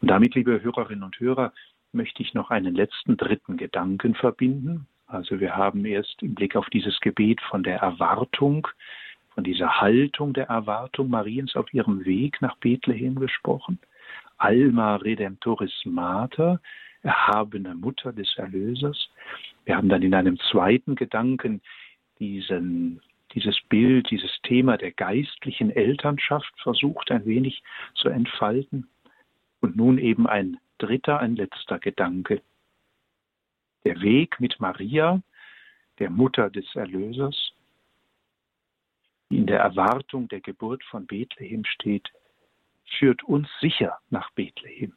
[0.00, 1.52] Und damit, liebe Hörerinnen und Hörer,
[1.92, 4.86] möchte ich noch einen letzten dritten Gedanken verbinden.
[5.06, 8.66] Also wir haben erst im Blick auf dieses Gebet von der Erwartung,
[9.34, 13.78] von dieser Haltung der Erwartung Mariens auf ihrem Weg nach Bethlehem gesprochen.
[14.38, 16.60] Alma Redemptoris Mater,
[17.02, 19.08] erhabene Mutter des Erlösers.
[19.64, 21.60] Wir haben dann in einem zweiten Gedanken
[22.18, 23.00] diesen,
[23.34, 27.62] dieses Bild, dieses Thema der geistlichen Elternschaft versucht ein wenig
[27.94, 28.88] zu entfalten.
[29.60, 32.42] Und nun eben ein dritter, ein letzter Gedanke.
[33.84, 35.22] Der Weg mit Maria,
[35.98, 37.52] der Mutter des Erlösers,
[39.30, 42.10] die in der Erwartung der Geburt von Bethlehem steht,
[42.98, 44.94] führt uns sicher nach Bethlehem.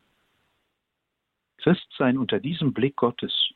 [1.57, 3.53] Christsein unter diesem Blick Gottes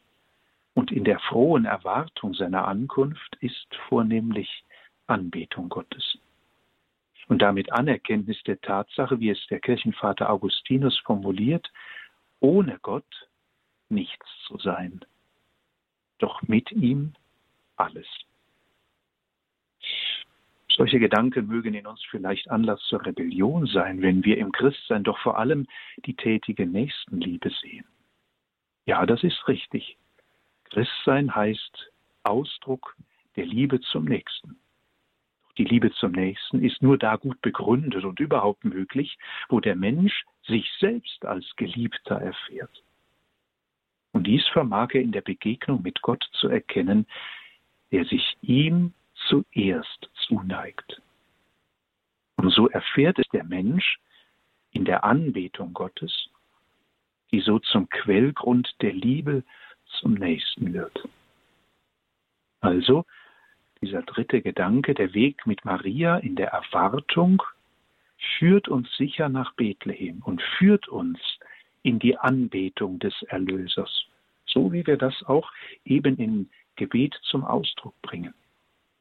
[0.73, 4.63] und in der frohen Erwartung seiner Ankunft ist vornehmlich
[5.07, 6.17] Anbetung Gottes.
[7.27, 11.71] Und damit Anerkenntnis der Tatsache, wie es der Kirchenvater Augustinus formuliert,
[12.39, 13.29] ohne Gott
[13.89, 15.01] nichts zu sein,
[16.19, 17.13] doch mit ihm
[17.75, 18.07] alles.
[20.69, 25.19] Solche Gedanken mögen in uns vielleicht Anlass zur Rebellion sein, wenn wir im Christsein doch
[25.19, 25.67] vor allem
[26.05, 27.85] die tätige Nächstenliebe sehen.
[28.85, 29.97] Ja, das ist richtig.
[30.65, 31.91] Christsein heißt
[32.23, 32.95] Ausdruck
[33.35, 34.57] der Liebe zum Nächsten.
[35.57, 39.17] Die Liebe zum Nächsten ist nur da gut begründet und überhaupt möglich,
[39.49, 42.83] wo der Mensch sich selbst als Geliebter erfährt.
[44.11, 47.05] Und dies vermag er in der Begegnung mit Gott zu erkennen,
[47.91, 48.93] der sich ihm
[49.27, 51.01] zuerst zuneigt.
[52.37, 53.99] Und so erfährt es der Mensch
[54.71, 56.29] in der Anbetung Gottes,
[57.31, 59.43] die so zum Quellgrund der Liebe
[59.99, 61.07] zum Nächsten wird.
[62.61, 63.05] Also
[63.81, 67.41] dieser dritte Gedanke, der Weg mit Maria in der Erwartung,
[68.37, 71.19] führt uns sicher nach Bethlehem und führt uns
[71.83, 74.05] in die Anbetung des Erlösers,
[74.45, 75.49] so wie wir das auch
[75.85, 78.33] eben im Gebet zum Ausdruck bringen.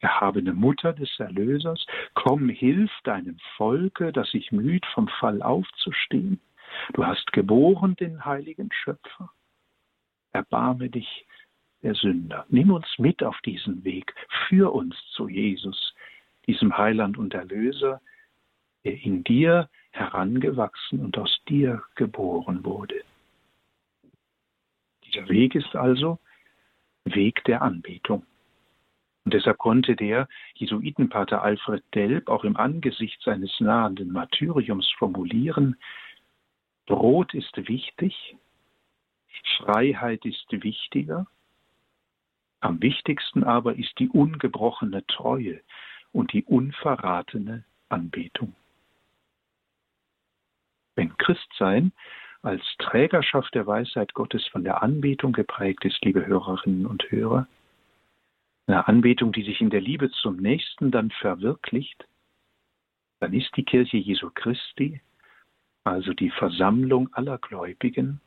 [0.01, 6.41] Erhabene Mutter des Erlösers, komm, hilf deinem Volke, das sich müht, vom Fall aufzustehen.
[6.93, 9.33] Du hast geboren den heiligen Schöpfer.
[10.33, 11.27] Erbarme dich
[11.83, 12.47] der Sünder.
[12.49, 14.15] Nimm uns mit auf diesen Weg.
[14.49, 15.95] Führ uns zu Jesus,
[16.47, 18.01] diesem Heiland und Erlöser,
[18.85, 23.03] der in dir herangewachsen und aus dir geboren wurde.
[25.05, 26.19] Dieser Weg ist also
[27.05, 28.25] Weg der Anbetung.
[29.25, 35.77] Und deshalb konnte der Jesuitenpater Alfred Delp auch im Angesicht seines nahenden Martyriums formulieren,
[36.87, 38.37] Brot ist wichtig,
[39.59, 41.27] Freiheit ist wichtiger,
[42.61, 45.61] am wichtigsten aber ist die ungebrochene Treue
[46.13, 48.55] und die unverratene Anbetung.
[50.97, 51.93] Wenn Christsein
[52.43, 57.47] als Trägerschaft der Weisheit Gottes von der Anbetung geprägt ist, liebe Hörerinnen und Hörer,
[58.67, 62.07] eine Anbetung, die sich in der Liebe zum Nächsten dann verwirklicht,
[63.21, 65.01] dann ist die Kirche Jesu Christi,
[65.85, 68.21] also die Versammlung aller Gläubigen,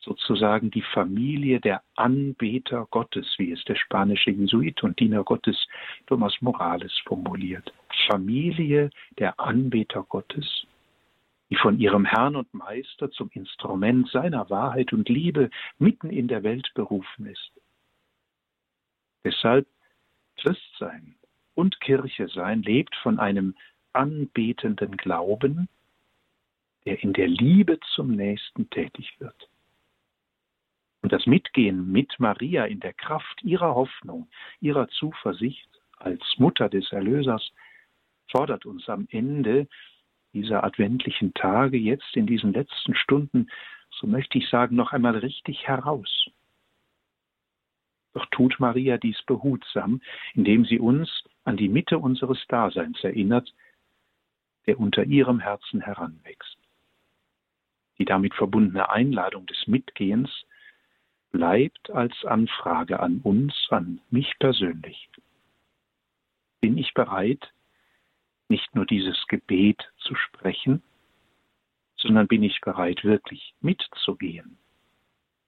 [0.00, 5.68] sozusagen die Familie der Anbeter Gottes, wie es der spanische Jesuit und Diener Gottes
[6.06, 7.72] Thomas Morales formuliert.
[8.08, 10.66] Familie der Anbeter Gottes,
[11.50, 16.42] die von ihrem Herrn und Meister zum Instrument seiner Wahrheit und Liebe mitten in der
[16.42, 17.52] Welt berufen ist.
[19.24, 19.66] Deshalb
[20.38, 21.16] Christsein
[21.54, 23.54] und Kirche sein lebt von einem
[23.92, 25.68] anbetenden Glauben,
[26.86, 29.50] der in der Liebe zum Nächsten tätig wird.
[31.10, 34.28] Und das Mitgehen mit Maria in der Kraft ihrer Hoffnung,
[34.60, 37.50] ihrer Zuversicht als Mutter des Erlösers
[38.30, 39.66] fordert uns am Ende
[40.32, 43.48] dieser adventlichen Tage jetzt in diesen letzten Stunden,
[43.90, 46.28] so möchte ich sagen, noch einmal richtig heraus.
[48.12, 50.00] Doch tut Maria dies behutsam,
[50.34, 53.52] indem sie uns an die Mitte unseres Daseins erinnert,
[54.68, 56.56] der unter ihrem Herzen heranwächst.
[57.98, 60.30] Die damit verbundene Einladung des Mitgehens
[61.30, 65.08] bleibt als Anfrage an uns, an mich persönlich.
[66.60, 67.52] Bin ich bereit,
[68.48, 70.82] nicht nur dieses Gebet zu sprechen,
[71.96, 74.58] sondern bin ich bereit, wirklich mitzugehen,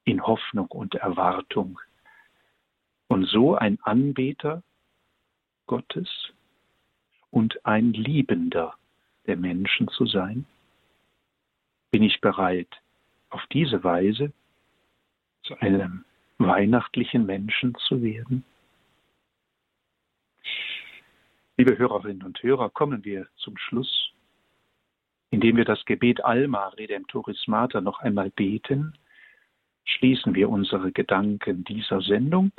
[0.05, 1.81] in Hoffnung und Erwartung
[3.09, 4.63] und so ein Anbeter
[5.67, 6.09] Gottes
[7.31, 8.75] und ein Liebender
[9.27, 10.47] der Menschen zu sein?
[11.91, 12.69] Bin ich bereit,
[13.31, 14.33] auf diese Weise
[15.43, 16.05] zu einem
[16.39, 18.45] weihnachtlichen Menschen zu werden?
[21.57, 24.13] Liebe Hörerinnen und Hörer, kommen wir zum Schluss,
[25.31, 28.95] indem wir das Gebet Alma Redemptoris Mater noch einmal beten,
[29.85, 32.53] schließen wir unsere Gedanken dieser Sendung,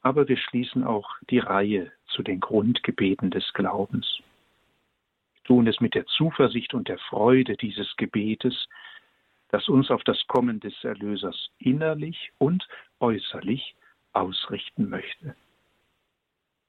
[0.00, 4.20] aber wir schließen auch die Reihe zu den Grundgebeten des Glaubens.
[5.34, 8.68] Wir tun es mit der Zuversicht und der Freude dieses Gebetes,
[9.48, 12.66] das uns auf das Kommen des Erlösers innerlich und
[13.00, 13.74] äußerlich
[14.12, 15.36] ausrichten möchte.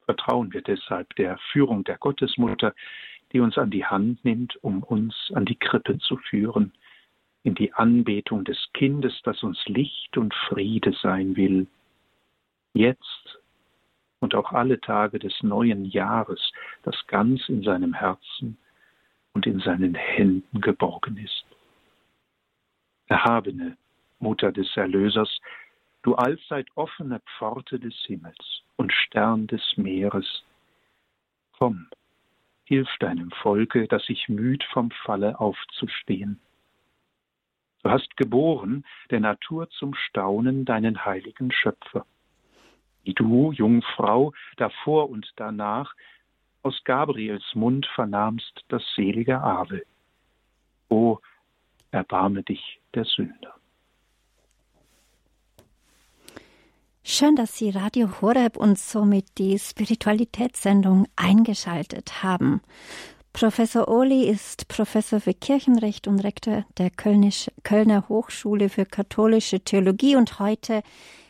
[0.06, 2.74] Vertrauen wir deshalb der Führung der Gottesmutter,
[3.34, 6.72] die uns an die Hand nimmt, um uns an die Krippe zu führen,
[7.44, 11.68] in die Anbetung des Kindes, das uns Licht und Friede sein will,
[12.74, 13.40] jetzt
[14.20, 16.52] und auch alle Tage des neuen Jahres,
[16.84, 18.58] das ganz in seinem Herzen
[19.34, 21.46] und in seinen Händen geborgen ist
[23.08, 23.78] erhabene
[24.20, 25.40] Mutter des Erlösers,
[26.04, 30.44] du allzeit offene Pforte des Himmels und Stern des Meeres,
[31.58, 31.88] komm,
[32.66, 36.40] hilf deinem Volke, das sich müht vom Falle aufzustehen.
[37.84, 42.06] Du hast geboren, der Natur zum Staunen, deinen heiligen Schöpfer.
[43.04, 45.96] Wie du, Jungfrau, davor und danach
[46.64, 49.84] aus Gabriels Mund vernahmst das selige Ave.
[50.90, 51.20] O,
[51.92, 53.54] erbarme dich der Sünder.
[57.04, 62.62] Schön, dass Sie Radio Horeb und somit die Spiritualitätssendung eingeschaltet haben.
[63.32, 70.16] Professor Ohli ist Professor für Kirchenrecht und Rektor der Kölnisch, Kölner Hochschule für katholische Theologie
[70.16, 70.82] und heute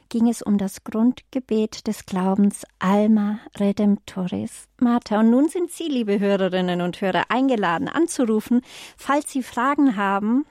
[0.09, 5.19] ging es um das Grundgebet des Glaubens Alma Redemptoris Mater.
[5.19, 8.61] Und nun sind Sie, liebe Hörerinnen und Hörer, eingeladen anzurufen,
[8.95, 10.45] falls Sie Fragen haben.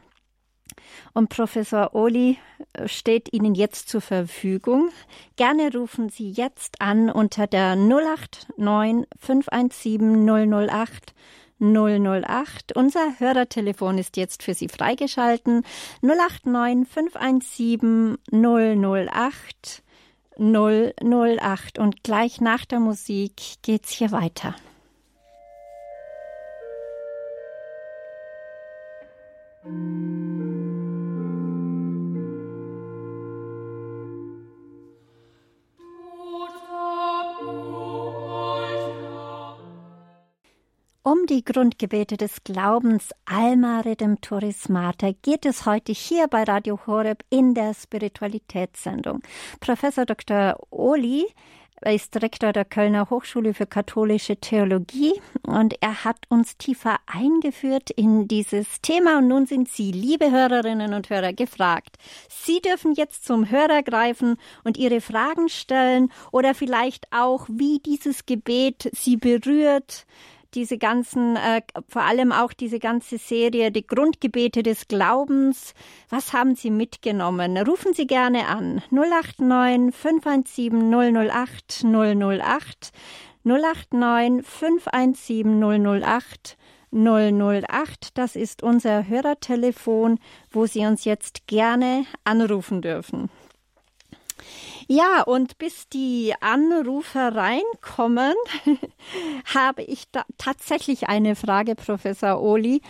[1.14, 2.38] Und Professor Ohli
[2.72, 4.90] äh, steht Ihnen jetzt zur Verfügung.
[5.36, 11.14] Gerne rufen Sie jetzt an unter der 089 517 008
[11.58, 12.72] 008.
[12.74, 15.64] Unser Hörertelefon ist jetzt für Sie freigeschalten.
[16.02, 19.82] 089 517 008
[20.38, 21.78] 008.
[21.78, 24.54] Und gleich nach der Musik geht's hier weiter.
[41.06, 47.22] Um die Grundgebete des Glaubens Alma Redemptoris Mater geht es heute hier bei Radio Horeb
[47.30, 49.22] in der Spiritualitätssendung.
[49.60, 50.56] Professor Dr.
[50.70, 51.24] Oli
[51.84, 58.26] ist Rektor der Kölner Hochschule für katholische Theologie und er hat uns tiefer eingeführt in
[58.26, 61.98] dieses Thema und nun sind Sie, liebe Hörerinnen und Hörer, gefragt.
[62.28, 68.26] Sie dürfen jetzt zum Hörer greifen und Ihre Fragen stellen oder vielleicht auch, wie dieses
[68.26, 70.04] Gebet Sie berührt,
[70.56, 75.74] diese ganzen, äh, vor allem auch diese ganze Serie, die Grundgebete des Glaubens.
[76.08, 77.56] Was haben Sie mitgenommen?
[77.58, 78.82] Rufen Sie gerne an.
[78.90, 82.92] 089 517 008 008
[83.44, 86.56] 089 517 008
[86.90, 88.18] 008.
[88.18, 90.18] Das ist unser Hörertelefon,
[90.50, 93.28] wo Sie uns jetzt gerne anrufen dürfen.
[94.88, 98.34] Ja, und bis die Anrufer reinkommen,
[99.54, 100.04] habe ich
[100.38, 102.82] tatsächlich eine Frage, Professor Oli.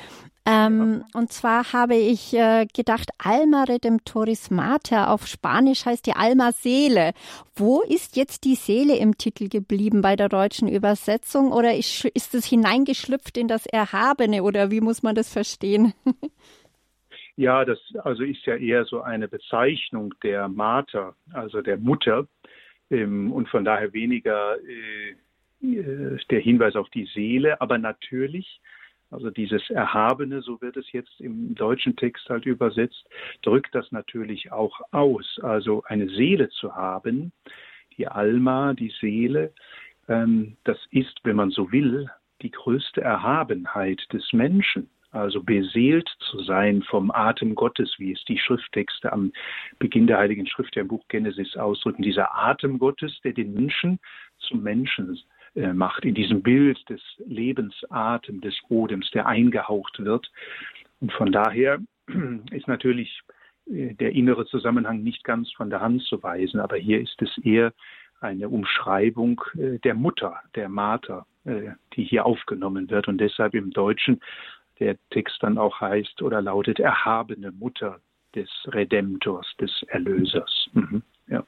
[0.49, 1.19] Ähm, ja.
[1.21, 7.13] Und zwar habe ich äh, gedacht, Alma Redemptoris Mater auf Spanisch heißt die Alma Seele.
[7.57, 11.51] Wo ist jetzt die Seele im Titel geblieben bei der deutschen Übersetzung?
[11.51, 14.45] Oder ist, ist es hineingeschlüpft in das Erhabene?
[14.45, 15.95] Oder wie muss man das verstehen?
[17.37, 22.27] Ja, das also ist ja eher so eine Bezeichnung der Mater, also der Mutter,
[22.91, 25.11] ähm, und von daher weniger äh,
[25.63, 28.61] äh, der Hinweis auf die Seele, aber natürlich,
[29.11, 33.07] also dieses Erhabene, so wird es jetzt im deutschen Text halt übersetzt,
[33.43, 35.39] drückt das natürlich auch aus.
[35.43, 37.33] Also eine Seele zu haben,
[37.97, 39.53] die Alma, die Seele,
[40.09, 42.09] ähm, das ist, wenn man so will,
[42.43, 48.39] die größte Erhabenheit des Menschen also beseelt zu sein vom Atem Gottes, wie es die
[48.39, 49.33] Schrifttexte am
[49.79, 52.03] Beginn der Heiligen Schrift, der Buch Genesis ausdrücken.
[52.03, 53.99] Dieser Atem Gottes, der den Menschen
[54.39, 55.19] zum Menschen
[55.55, 60.31] äh, macht, in diesem Bild des Lebensatem, des Odems, der eingehaucht wird.
[61.01, 61.79] Und von daher
[62.51, 63.23] ist natürlich
[63.71, 67.39] äh, der innere Zusammenhang nicht ganz von der Hand zu weisen, aber hier ist es
[67.39, 67.73] eher
[68.21, 71.27] eine Umschreibung äh, der Mutter, der Mater,
[71.93, 74.21] die hier aufgenommen wird und deshalb im Deutschen
[74.81, 78.01] der Text dann auch heißt oder lautet erhabene Mutter
[78.35, 80.69] des Redemptors, des Erlösers.
[80.73, 81.03] Mhm.
[81.29, 81.45] Ja.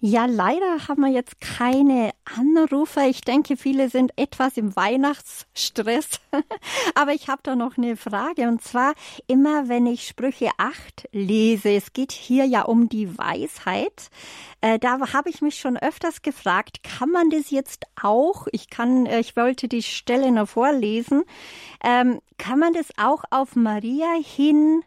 [0.00, 3.08] Ja, leider haben wir jetzt keine Anrufer.
[3.08, 6.20] Ich denke, viele sind etwas im Weihnachtsstress.
[6.94, 8.46] Aber ich habe da noch eine Frage.
[8.46, 8.94] Und zwar,
[9.26, 14.10] immer wenn ich Sprüche 8 lese, es geht hier ja um die Weisheit,
[14.60, 19.04] äh, da habe ich mich schon öfters gefragt, kann man das jetzt auch, ich kann,
[19.06, 21.24] äh, ich wollte die Stelle noch vorlesen,
[21.82, 24.84] ähm, kann man das auch auf Maria hin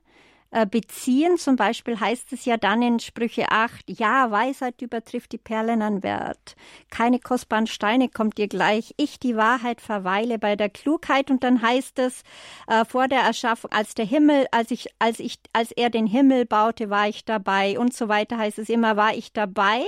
[0.51, 1.37] äh, beziehen.
[1.37, 6.03] Zum Beispiel heißt es ja dann in Sprüche 8, ja, Weisheit übertrifft die Perlen an
[6.03, 6.55] Wert.
[6.89, 8.93] Keine kostbaren Steine kommt dir gleich.
[8.97, 11.31] Ich, die Wahrheit, verweile bei der Klugheit.
[11.31, 12.23] Und dann heißt es
[12.67, 16.45] äh, vor der Erschaffung, als der Himmel, als ich, als ich, als er den Himmel
[16.45, 19.83] baute, war ich dabei und so weiter heißt es immer, war ich dabei.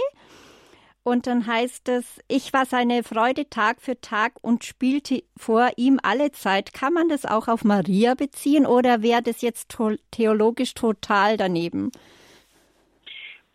[1.04, 6.00] Und dann heißt es, ich war seine Freude Tag für Tag und spielte vor ihm
[6.02, 6.74] alle Zeit.
[6.74, 9.78] Kann man das auch auf Maria beziehen oder wäre das jetzt
[10.12, 11.92] theologisch total daneben?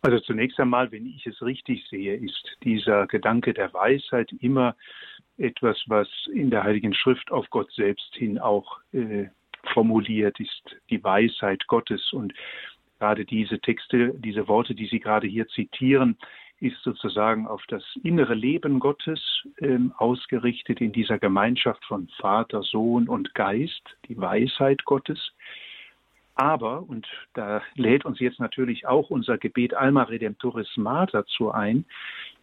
[0.01, 4.75] Also zunächst einmal, wenn ich es richtig sehe, ist dieser Gedanke der Weisheit immer
[5.37, 9.25] etwas, was in der Heiligen Schrift auf Gott selbst hin auch äh,
[9.73, 12.13] formuliert, ist die Weisheit Gottes.
[12.13, 12.33] Und
[12.99, 16.17] gerade diese Texte, diese Worte, die Sie gerade hier zitieren,
[16.61, 19.21] ist sozusagen auf das innere Leben Gottes
[19.59, 25.33] ähm, ausgerichtet in dieser Gemeinschaft von Vater, Sohn und Geist, die Weisheit Gottes.
[26.35, 31.85] Aber, und da lädt uns jetzt natürlich auch unser Gebet Alma Redemptoris Mater zu ein,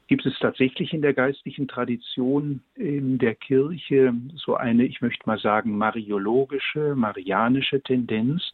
[0.07, 5.39] gibt es tatsächlich in der geistlichen Tradition in der Kirche so eine, ich möchte mal
[5.39, 8.53] sagen, mariologische, marianische Tendenz,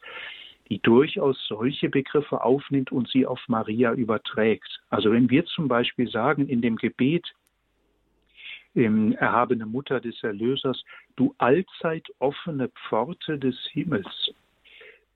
[0.69, 4.81] die durchaus solche Begriffe aufnimmt und sie auf Maria überträgt.
[4.89, 7.27] Also wenn wir zum Beispiel sagen in dem Gebet,
[8.75, 10.83] im erhabene Mutter des Erlösers,
[11.17, 14.33] du allzeit offene Pforte des Himmels,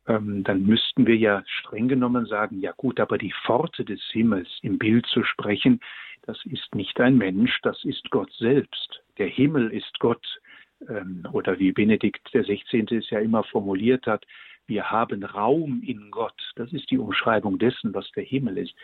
[0.09, 4.49] ähm, dann müssten wir ja streng genommen sagen, ja gut, aber die Pforte des Himmels
[4.63, 5.81] im Bild zu sprechen,
[6.23, 9.03] das ist nicht ein Mensch, das ist Gott selbst.
[9.19, 10.27] Der Himmel ist Gott.
[10.89, 12.89] Ähm, oder wie Benedikt der 16.
[12.91, 14.27] es ja immer formuliert hat,
[14.67, 16.41] wir haben Raum in Gott.
[16.57, 18.75] Das ist die Umschreibung dessen, was der Himmel ist.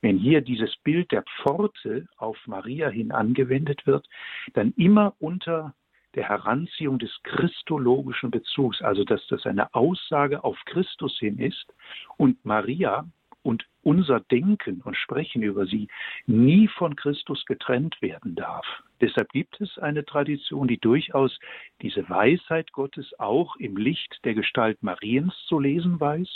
[0.00, 4.08] Wenn hier dieses Bild der Pforte auf Maria hin angewendet wird,
[4.54, 5.74] dann immer unter
[6.14, 11.74] der Heranziehung des christologischen Bezugs, also dass das eine Aussage auf Christus hin ist
[12.16, 13.06] und Maria
[13.42, 15.88] und unser Denken und Sprechen über sie
[16.26, 18.66] nie von Christus getrennt werden darf.
[19.00, 21.38] Deshalb gibt es eine Tradition, die durchaus
[21.80, 26.28] diese Weisheit Gottes auch im Licht der Gestalt Mariens zu lesen weiß.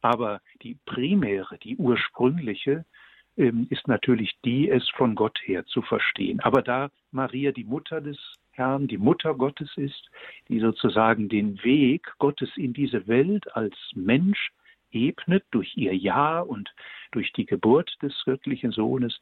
[0.00, 2.84] Aber die primäre, die ursprüngliche,
[3.36, 6.40] ähm, ist natürlich die, es von Gott her zu verstehen.
[6.40, 8.18] Aber da Maria die Mutter des
[8.52, 10.10] Herrn, die Mutter Gottes ist,
[10.48, 14.50] die sozusagen den Weg Gottes in diese Welt als Mensch
[14.94, 16.72] ebnet durch ihr Ja und
[17.12, 19.20] durch die Geburt des göttlichen Sohnes,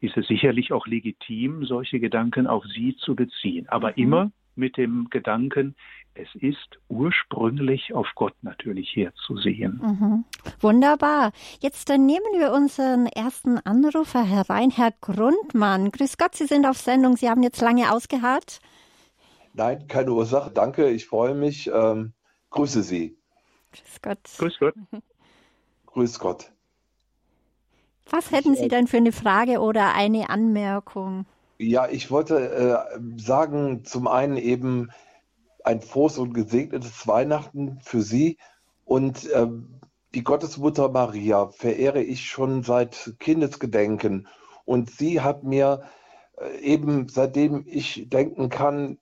[0.00, 3.68] ist es sicherlich auch legitim, solche Gedanken auf sie zu beziehen.
[3.68, 3.94] Aber mhm.
[3.96, 5.74] immer mit dem Gedanken,
[6.14, 9.80] es ist ursprünglich auf Gott natürlich herzusehen.
[9.82, 10.24] Mhm.
[10.60, 11.32] Wunderbar.
[11.60, 15.90] Jetzt dann nehmen wir unseren ersten Anrufer herein, Herr Grundmann.
[15.90, 17.16] Grüß Gott, Sie sind auf Sendung.
[17.16, 18.60] Sie haben jetzt lange ausgeharrt.
[19.54, 20.50] Nein, keine Ursache.
[20.52, 21.70] Danke, ich freue mich.
[21.72, 22.12] Ähm,
[22.50, 23.16] grüße Sie.
[23.74, 24.18] Grüß Gott.
[24.38, 24.74] Grüß Gott.
[25.86, 26.52] Grüß Gott.
[28.10, 31.26] Was hätten Sie denn für eine Frage oder eine Anmerkung?
[31.58, 34.90] Ja, ich wollte äh, sagen, zum einen eben
[35.64, 38.38] ein frohes und gesegnetes Weihnachten für Sie
[38.84, 39.46] und äh,
[40.14, 44.28] die Gottesmutter Maria verehre ich schon seit Kindesgedenken
[44.64, 45.82] und sie hat mir
[46.38, 48.98] äh, eben seitdem ich denken kann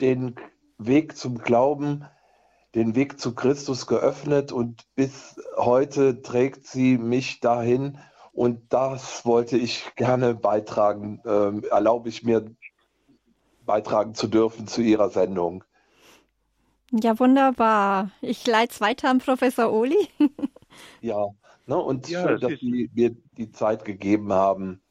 [0.00, 0.36] den
[0.78, 2.06] Weg zum Glauben
[2.74, 7.98] den Weg zu Christus geöffnet und bis heute trägt sie mich dahin.
[8.32, 12.44] Und das wollte ich gerne beitragen, äh, erlaube ich mir
[13.64, 15.64] beitragen zu dürfen zu Ihrer Sendung.
[16.92, 18.10] Ja, wunderbar.
[18.20, 20.08] Ich leite es weiter an Professor Oli.
[21.00, 21.28] ja,
[21.66, 24.82] ne, und ja, schön, dass Sie mir die Zeit gegeben haben.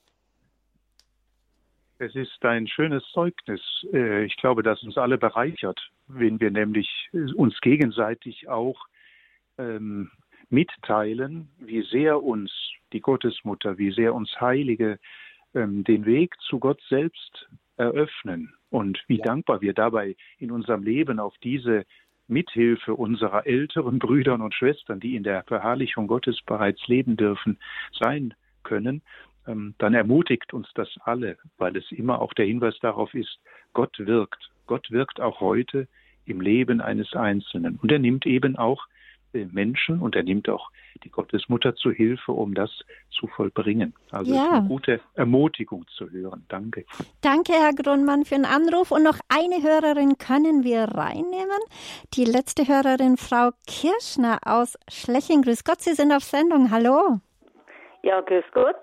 [1.98, 3.62] Es ist ein schönes Zeugnis.
[3.94, 8.86] Äh, ich glaube, das uns alle bereichert, wenn wir nämlich äh, uns gegenseitig auch
[9.58, 10.12] ähm,
[10.50, 12.52] mitteilen, wie sehr uns
[12.92, 15.00] die Gottesmutter, wie sehr uns Heilige
[15.54, 19.24] ähm, den Weg zu Gott selbst eröffnen und wie ja.
[19.24, 21.86] dankbar wir dabei in unserem Leben auf diese
[22.28, 27.58] Mithilfe unserer älteren Brüder und Schwestern, die in der Verherrlichung Gottes bereits leben dürfen,
[27.92, 28.34] sein
[28.64, 29.02] können
[29.46, 33.40] dann ermutigt uns das alle, weil es immer auch der Hinweis darauf ist,
[33.74, 34.50] Gott wirkt.
[34.66, 35.88] Gott wirkt auch heute
[36.26, 37.78] im Leben eines Einzelnen.
[37.82, 38.88] Und er nimmt eben auch
[39.52, 40.70] Menschen und er nimmt auch
[41.04, 42.72] die Gottesmutter zu Hilfe, um das
[43.10, 43.94] zu vollbringen.
[44.12, 44.50] Also ja.
[44.50, 46.46] eine gute Ermutigung zu hören.
[46.48, 46.86] Danke.
[47.22, 48.92] Danke, Herr Grundmann, für den Anruf.
[48.92, 51.60] Und noch eine Hörerin können wir reinnehmen.
[52.14, 55.42] Die letzte Hörerin, Frau Kirschner aus Schleching.
[55.42, 56.72] Grüß Gott, Sie sind auf Sendung.
[56.72, 57.20] Hallo.
[58.04, 58.76] Ja, grüß Gott.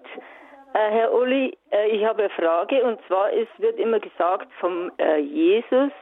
[0.74, 4.90] Äh, Herr Uli, äh, ich habe eine Frage und zwar es wird immer gesagt vom
[4.98, 5.92] äh, Jesus,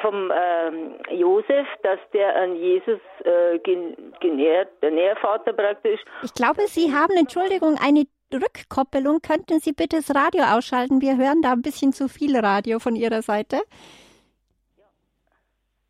[0.00, 6.00] vom ähm, Josef, dass der an Jesus äh, genährt, der Nährvater praktisch.
[6.22, 9.20] Ich glaube, Sie haben, Entschuldigung, eine Rückkoppelung.
[9.20, 11.00] Könnten Sie bitte das Radio ausschalten?
[11.00, 13.62] Wir hören da ein bisschen zu viel Radio von Ihrer Seite.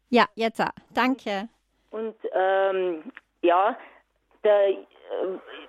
[0.08, 0.62] Ja, jetzt.
[0.94, 1.48] Danke.
[1.90, 3.76] Und ähm, ja,
[4.42, 4.74] der,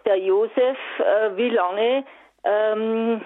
[0.06, 2.06] der Josef, äh, wie lange
[2.44, 3.22] ähm,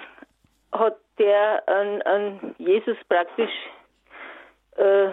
[0.71, 3.51] hat der an, an Jesus praktisch
[4.75, 5.09] äh,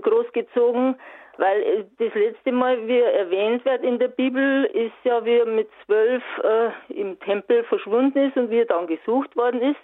[0.00, 0.96] großgezogen,
[1.38, 5.38] weil äh, das letzte Mal, wie er erwähnt wird in der Bibel, ist ja, wie
[5.38, 9.80] er mit zwölf äh, im Tempel verschwunden ist und wie er dann gesucht worden ist.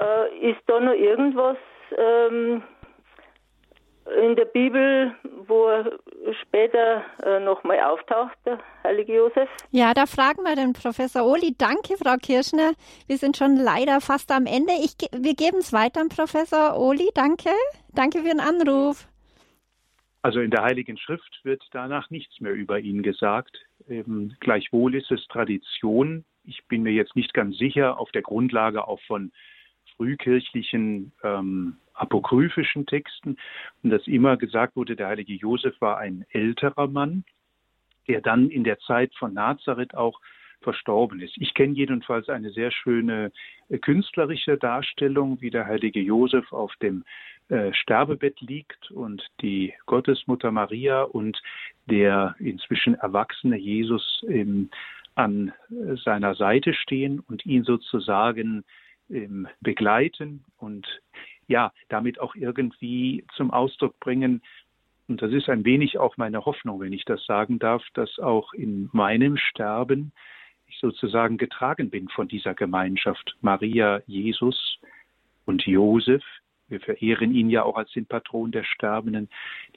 [0.00, 1.56] Äh, ist da noch irgendwas
[1.96, 2.62] ähm,
[4.22, 5.14] in der Bibel,
[5.46, 5.98] wo er
[6.42, 9.48] später äh, nochmal auftaucht, der heilige Josef.
[9.70, 11.54] Ja, da fragen wir den Professor Oli.
[11.56, 12.72] Danke, Frau Kirschner.
[13.06, 14.72] Wir sind schon leider fast am Ende.
[14.82, 17.10] Ich, wir geben es weiter an Professor Oli.
[17.14, 17.50] Danke.
[17.94, 19.08] Danke für den Anruf.
[20.22, 23.58] Also in der Heiligen Schrift wird danach nichts mehr über ihn gesagt.
[23.88, 26.24] Ähm, gleichwohl ist es Tradition.
[26.44, 29.32] Ich bin mir jetzt nicht ganz sicher, auf der Grundlage auch von
[29.96, 33.36] frühkirchlichen ähm, apokryphischen Texten,
[33.82, 37.24] und dass immer gesagt wurde, der heilige Josef war ein älterer Mann,
[38.08, 40.20] der dann in der Zeit von Nazareth auch
[40.60, 41.34] verstorben ist.
[41.36, 43.30] Ich kenne jedenfalls eine sehr schöne
[43.68, 47.04] äh, künstlerische Darstellung, wie der heilige Josef auf dem
[47.48, 51.40] äh, Sterbebett liegt und die Gottesmutter Maria und
[51.86, 54.70] der inzwischen erwachsene Jesus ähm,
[55.14, 58.64] an äh, seiner Seite stehen und ihn sozusagen
[59.10, 60.86] ähm, begleiten und
[61.48, 64.42] ja, damit auch irgendwie zum Ausdruck bringen,
[65.08, 68.52] und das ist ein wenig auch meine Hoffnung, wenn ich das sagen darf, dass auch
[68.52, 70.12] in meinem Sterben
[70.66, 74.78] ich sozusagen getragen bin von dieser Gemeinschaft Maria, Jesus
[75.44, 76.24] und Josef.
[76.68, 79.28] Wir verehren ihn ja auch als den Patron der Sterbenden,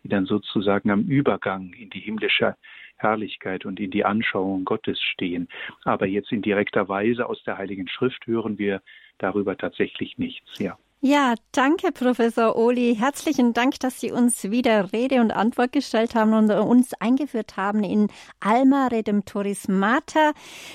[0.02, 2.56] die dann sozusagen am Übergang in die himmlische
[2.96, 5.48] Herrlichkeit und in die Anschauung Gottes stehen.
[5.86, 8.82] Aber jetzt in direkter Weise aus der Heiligen Schrift hören wir
[9.20, 10.78] darüber tatsächlich nichts, ja.
[11.02, 12.94] Ja, danke, Professor Oli.
[12.94, 17.86] Herzlichen Dank, dass Sie uns wieder Rede und Antwort gestellt haben und uns eingeführt haben
[17.86, 18.10] in
[18.42, 20.34] Alma Redemptoris Mater,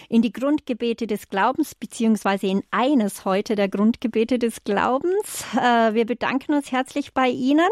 [0.08, 5.44] in die Grundgebete des Glaubens, beziehungsweise in eines heute der Grundgebete des Glaubens.
[5.56, 7.68] Äh, wir bedanken uns herzlich bei Ihnen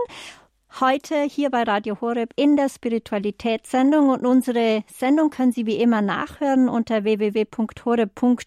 [0.80, 4.08] heute hier bei Radio Horeb in der Spiritualitätssendung.
[4.08, 8.44] Und unsere Sendung können Sie wie immer nachhören unter www.horeb.org.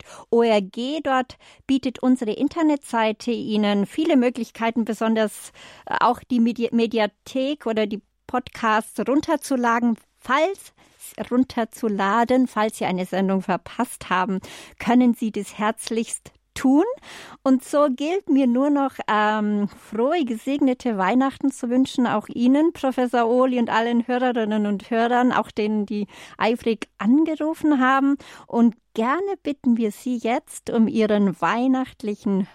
[1.04, 5.52] Dort bietet unsere Internetseite Ihnen viele Möglichkeiten, besonders
[5.86, 10.74] äh, auch die Medi Mediathek oder die Podcasts runterzuladen, falls
[11.30, 14.40] runterzuladen, falls Sie eine Sendung verpasst haben,
[14.80, 16.84] können Sie das herzlichst tun.
[17.44, 23.28] Und so gilt mir nur noch ähm, frohe, gesegnete Weihnachten zu wünschen, auch Ihnen, Professor
[23.28, 26.08] Ohli und allen Hörerinnen und Hörern, auch denen, die
[26.40, 28.18] eifrig angerufen haben.
[28.48, 32.48] Und gerne bitten wir Sie jetzt um Ihren weihnachtlichen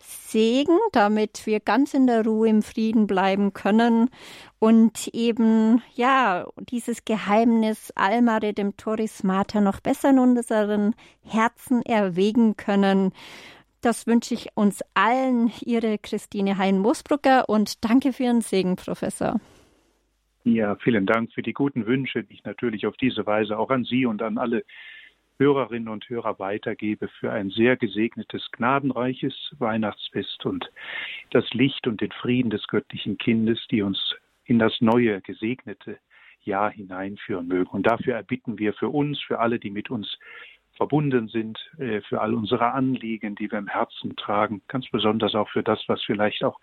[0.00, 4.10] Segen, damit wir ganz in der Ruhe im Frieden bleiben können
[4.58, 13.12] und eben, ja, dieses Geheimnis Alma Redemptoris Mater noch besser in unseren Herzen erwägen können.
[13.80, 19.40] Das wünsche ich uns allen, Ihre Christine Hein-Mosbrucker und danke für Ihren Segen, Professor.
[20.42, 23.84] Ja, vielen Dank für die guten Wünsche, die ich natürlich auf diese Weise auch an
[23.84, 24.64] Sie und an alle
[25.38, 30.68] Hörerinnen und Hörer weitergebe für ein sehr gesegnetes, gnadenreiches Weihnachtsfest und
[31.30, 34.16] das Licht und den Frieden des göttlichen Kindes, die uns
[34.48, 35.98] in das neue, gesegnete
[36.40, 37.70] Jahr hineinführen mögen.
[37.70, 40.18] Und dafür erbitten wir für uns, für alle, die mit uns
[40.72, 45.50] verbunden sind, äh, für all unsere Anliegen, die wir im Herzen tragen, ganz besonders auch
[45.50, 46.58] für das, was vielleicht auch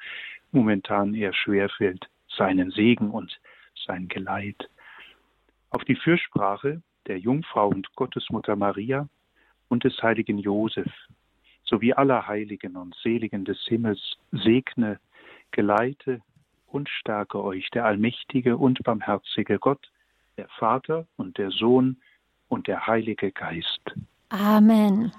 [0.52, 3.40] momentan eher schwer fällt, seinen Segen und
[3.86, 4.68] sein Geleit.
[5.70, 9.08] Auf die Fürsprache der Jungfrau und Gottesmutter Maria
[9.68, 10.92] und des heiligen Josef
[11.66, 15.00] sowie aller Heiligen und Seligen des Himmels segne,
[15.52, 16.22] geleite
[16.76, 19.90] und stärke euch der allmächtige und barmherzige Gott,
[20.38, 21.98] der Vater und der Sohn
[22.50, 23.96] und der Heilige Geist.
[24.30, 25.14] Amen.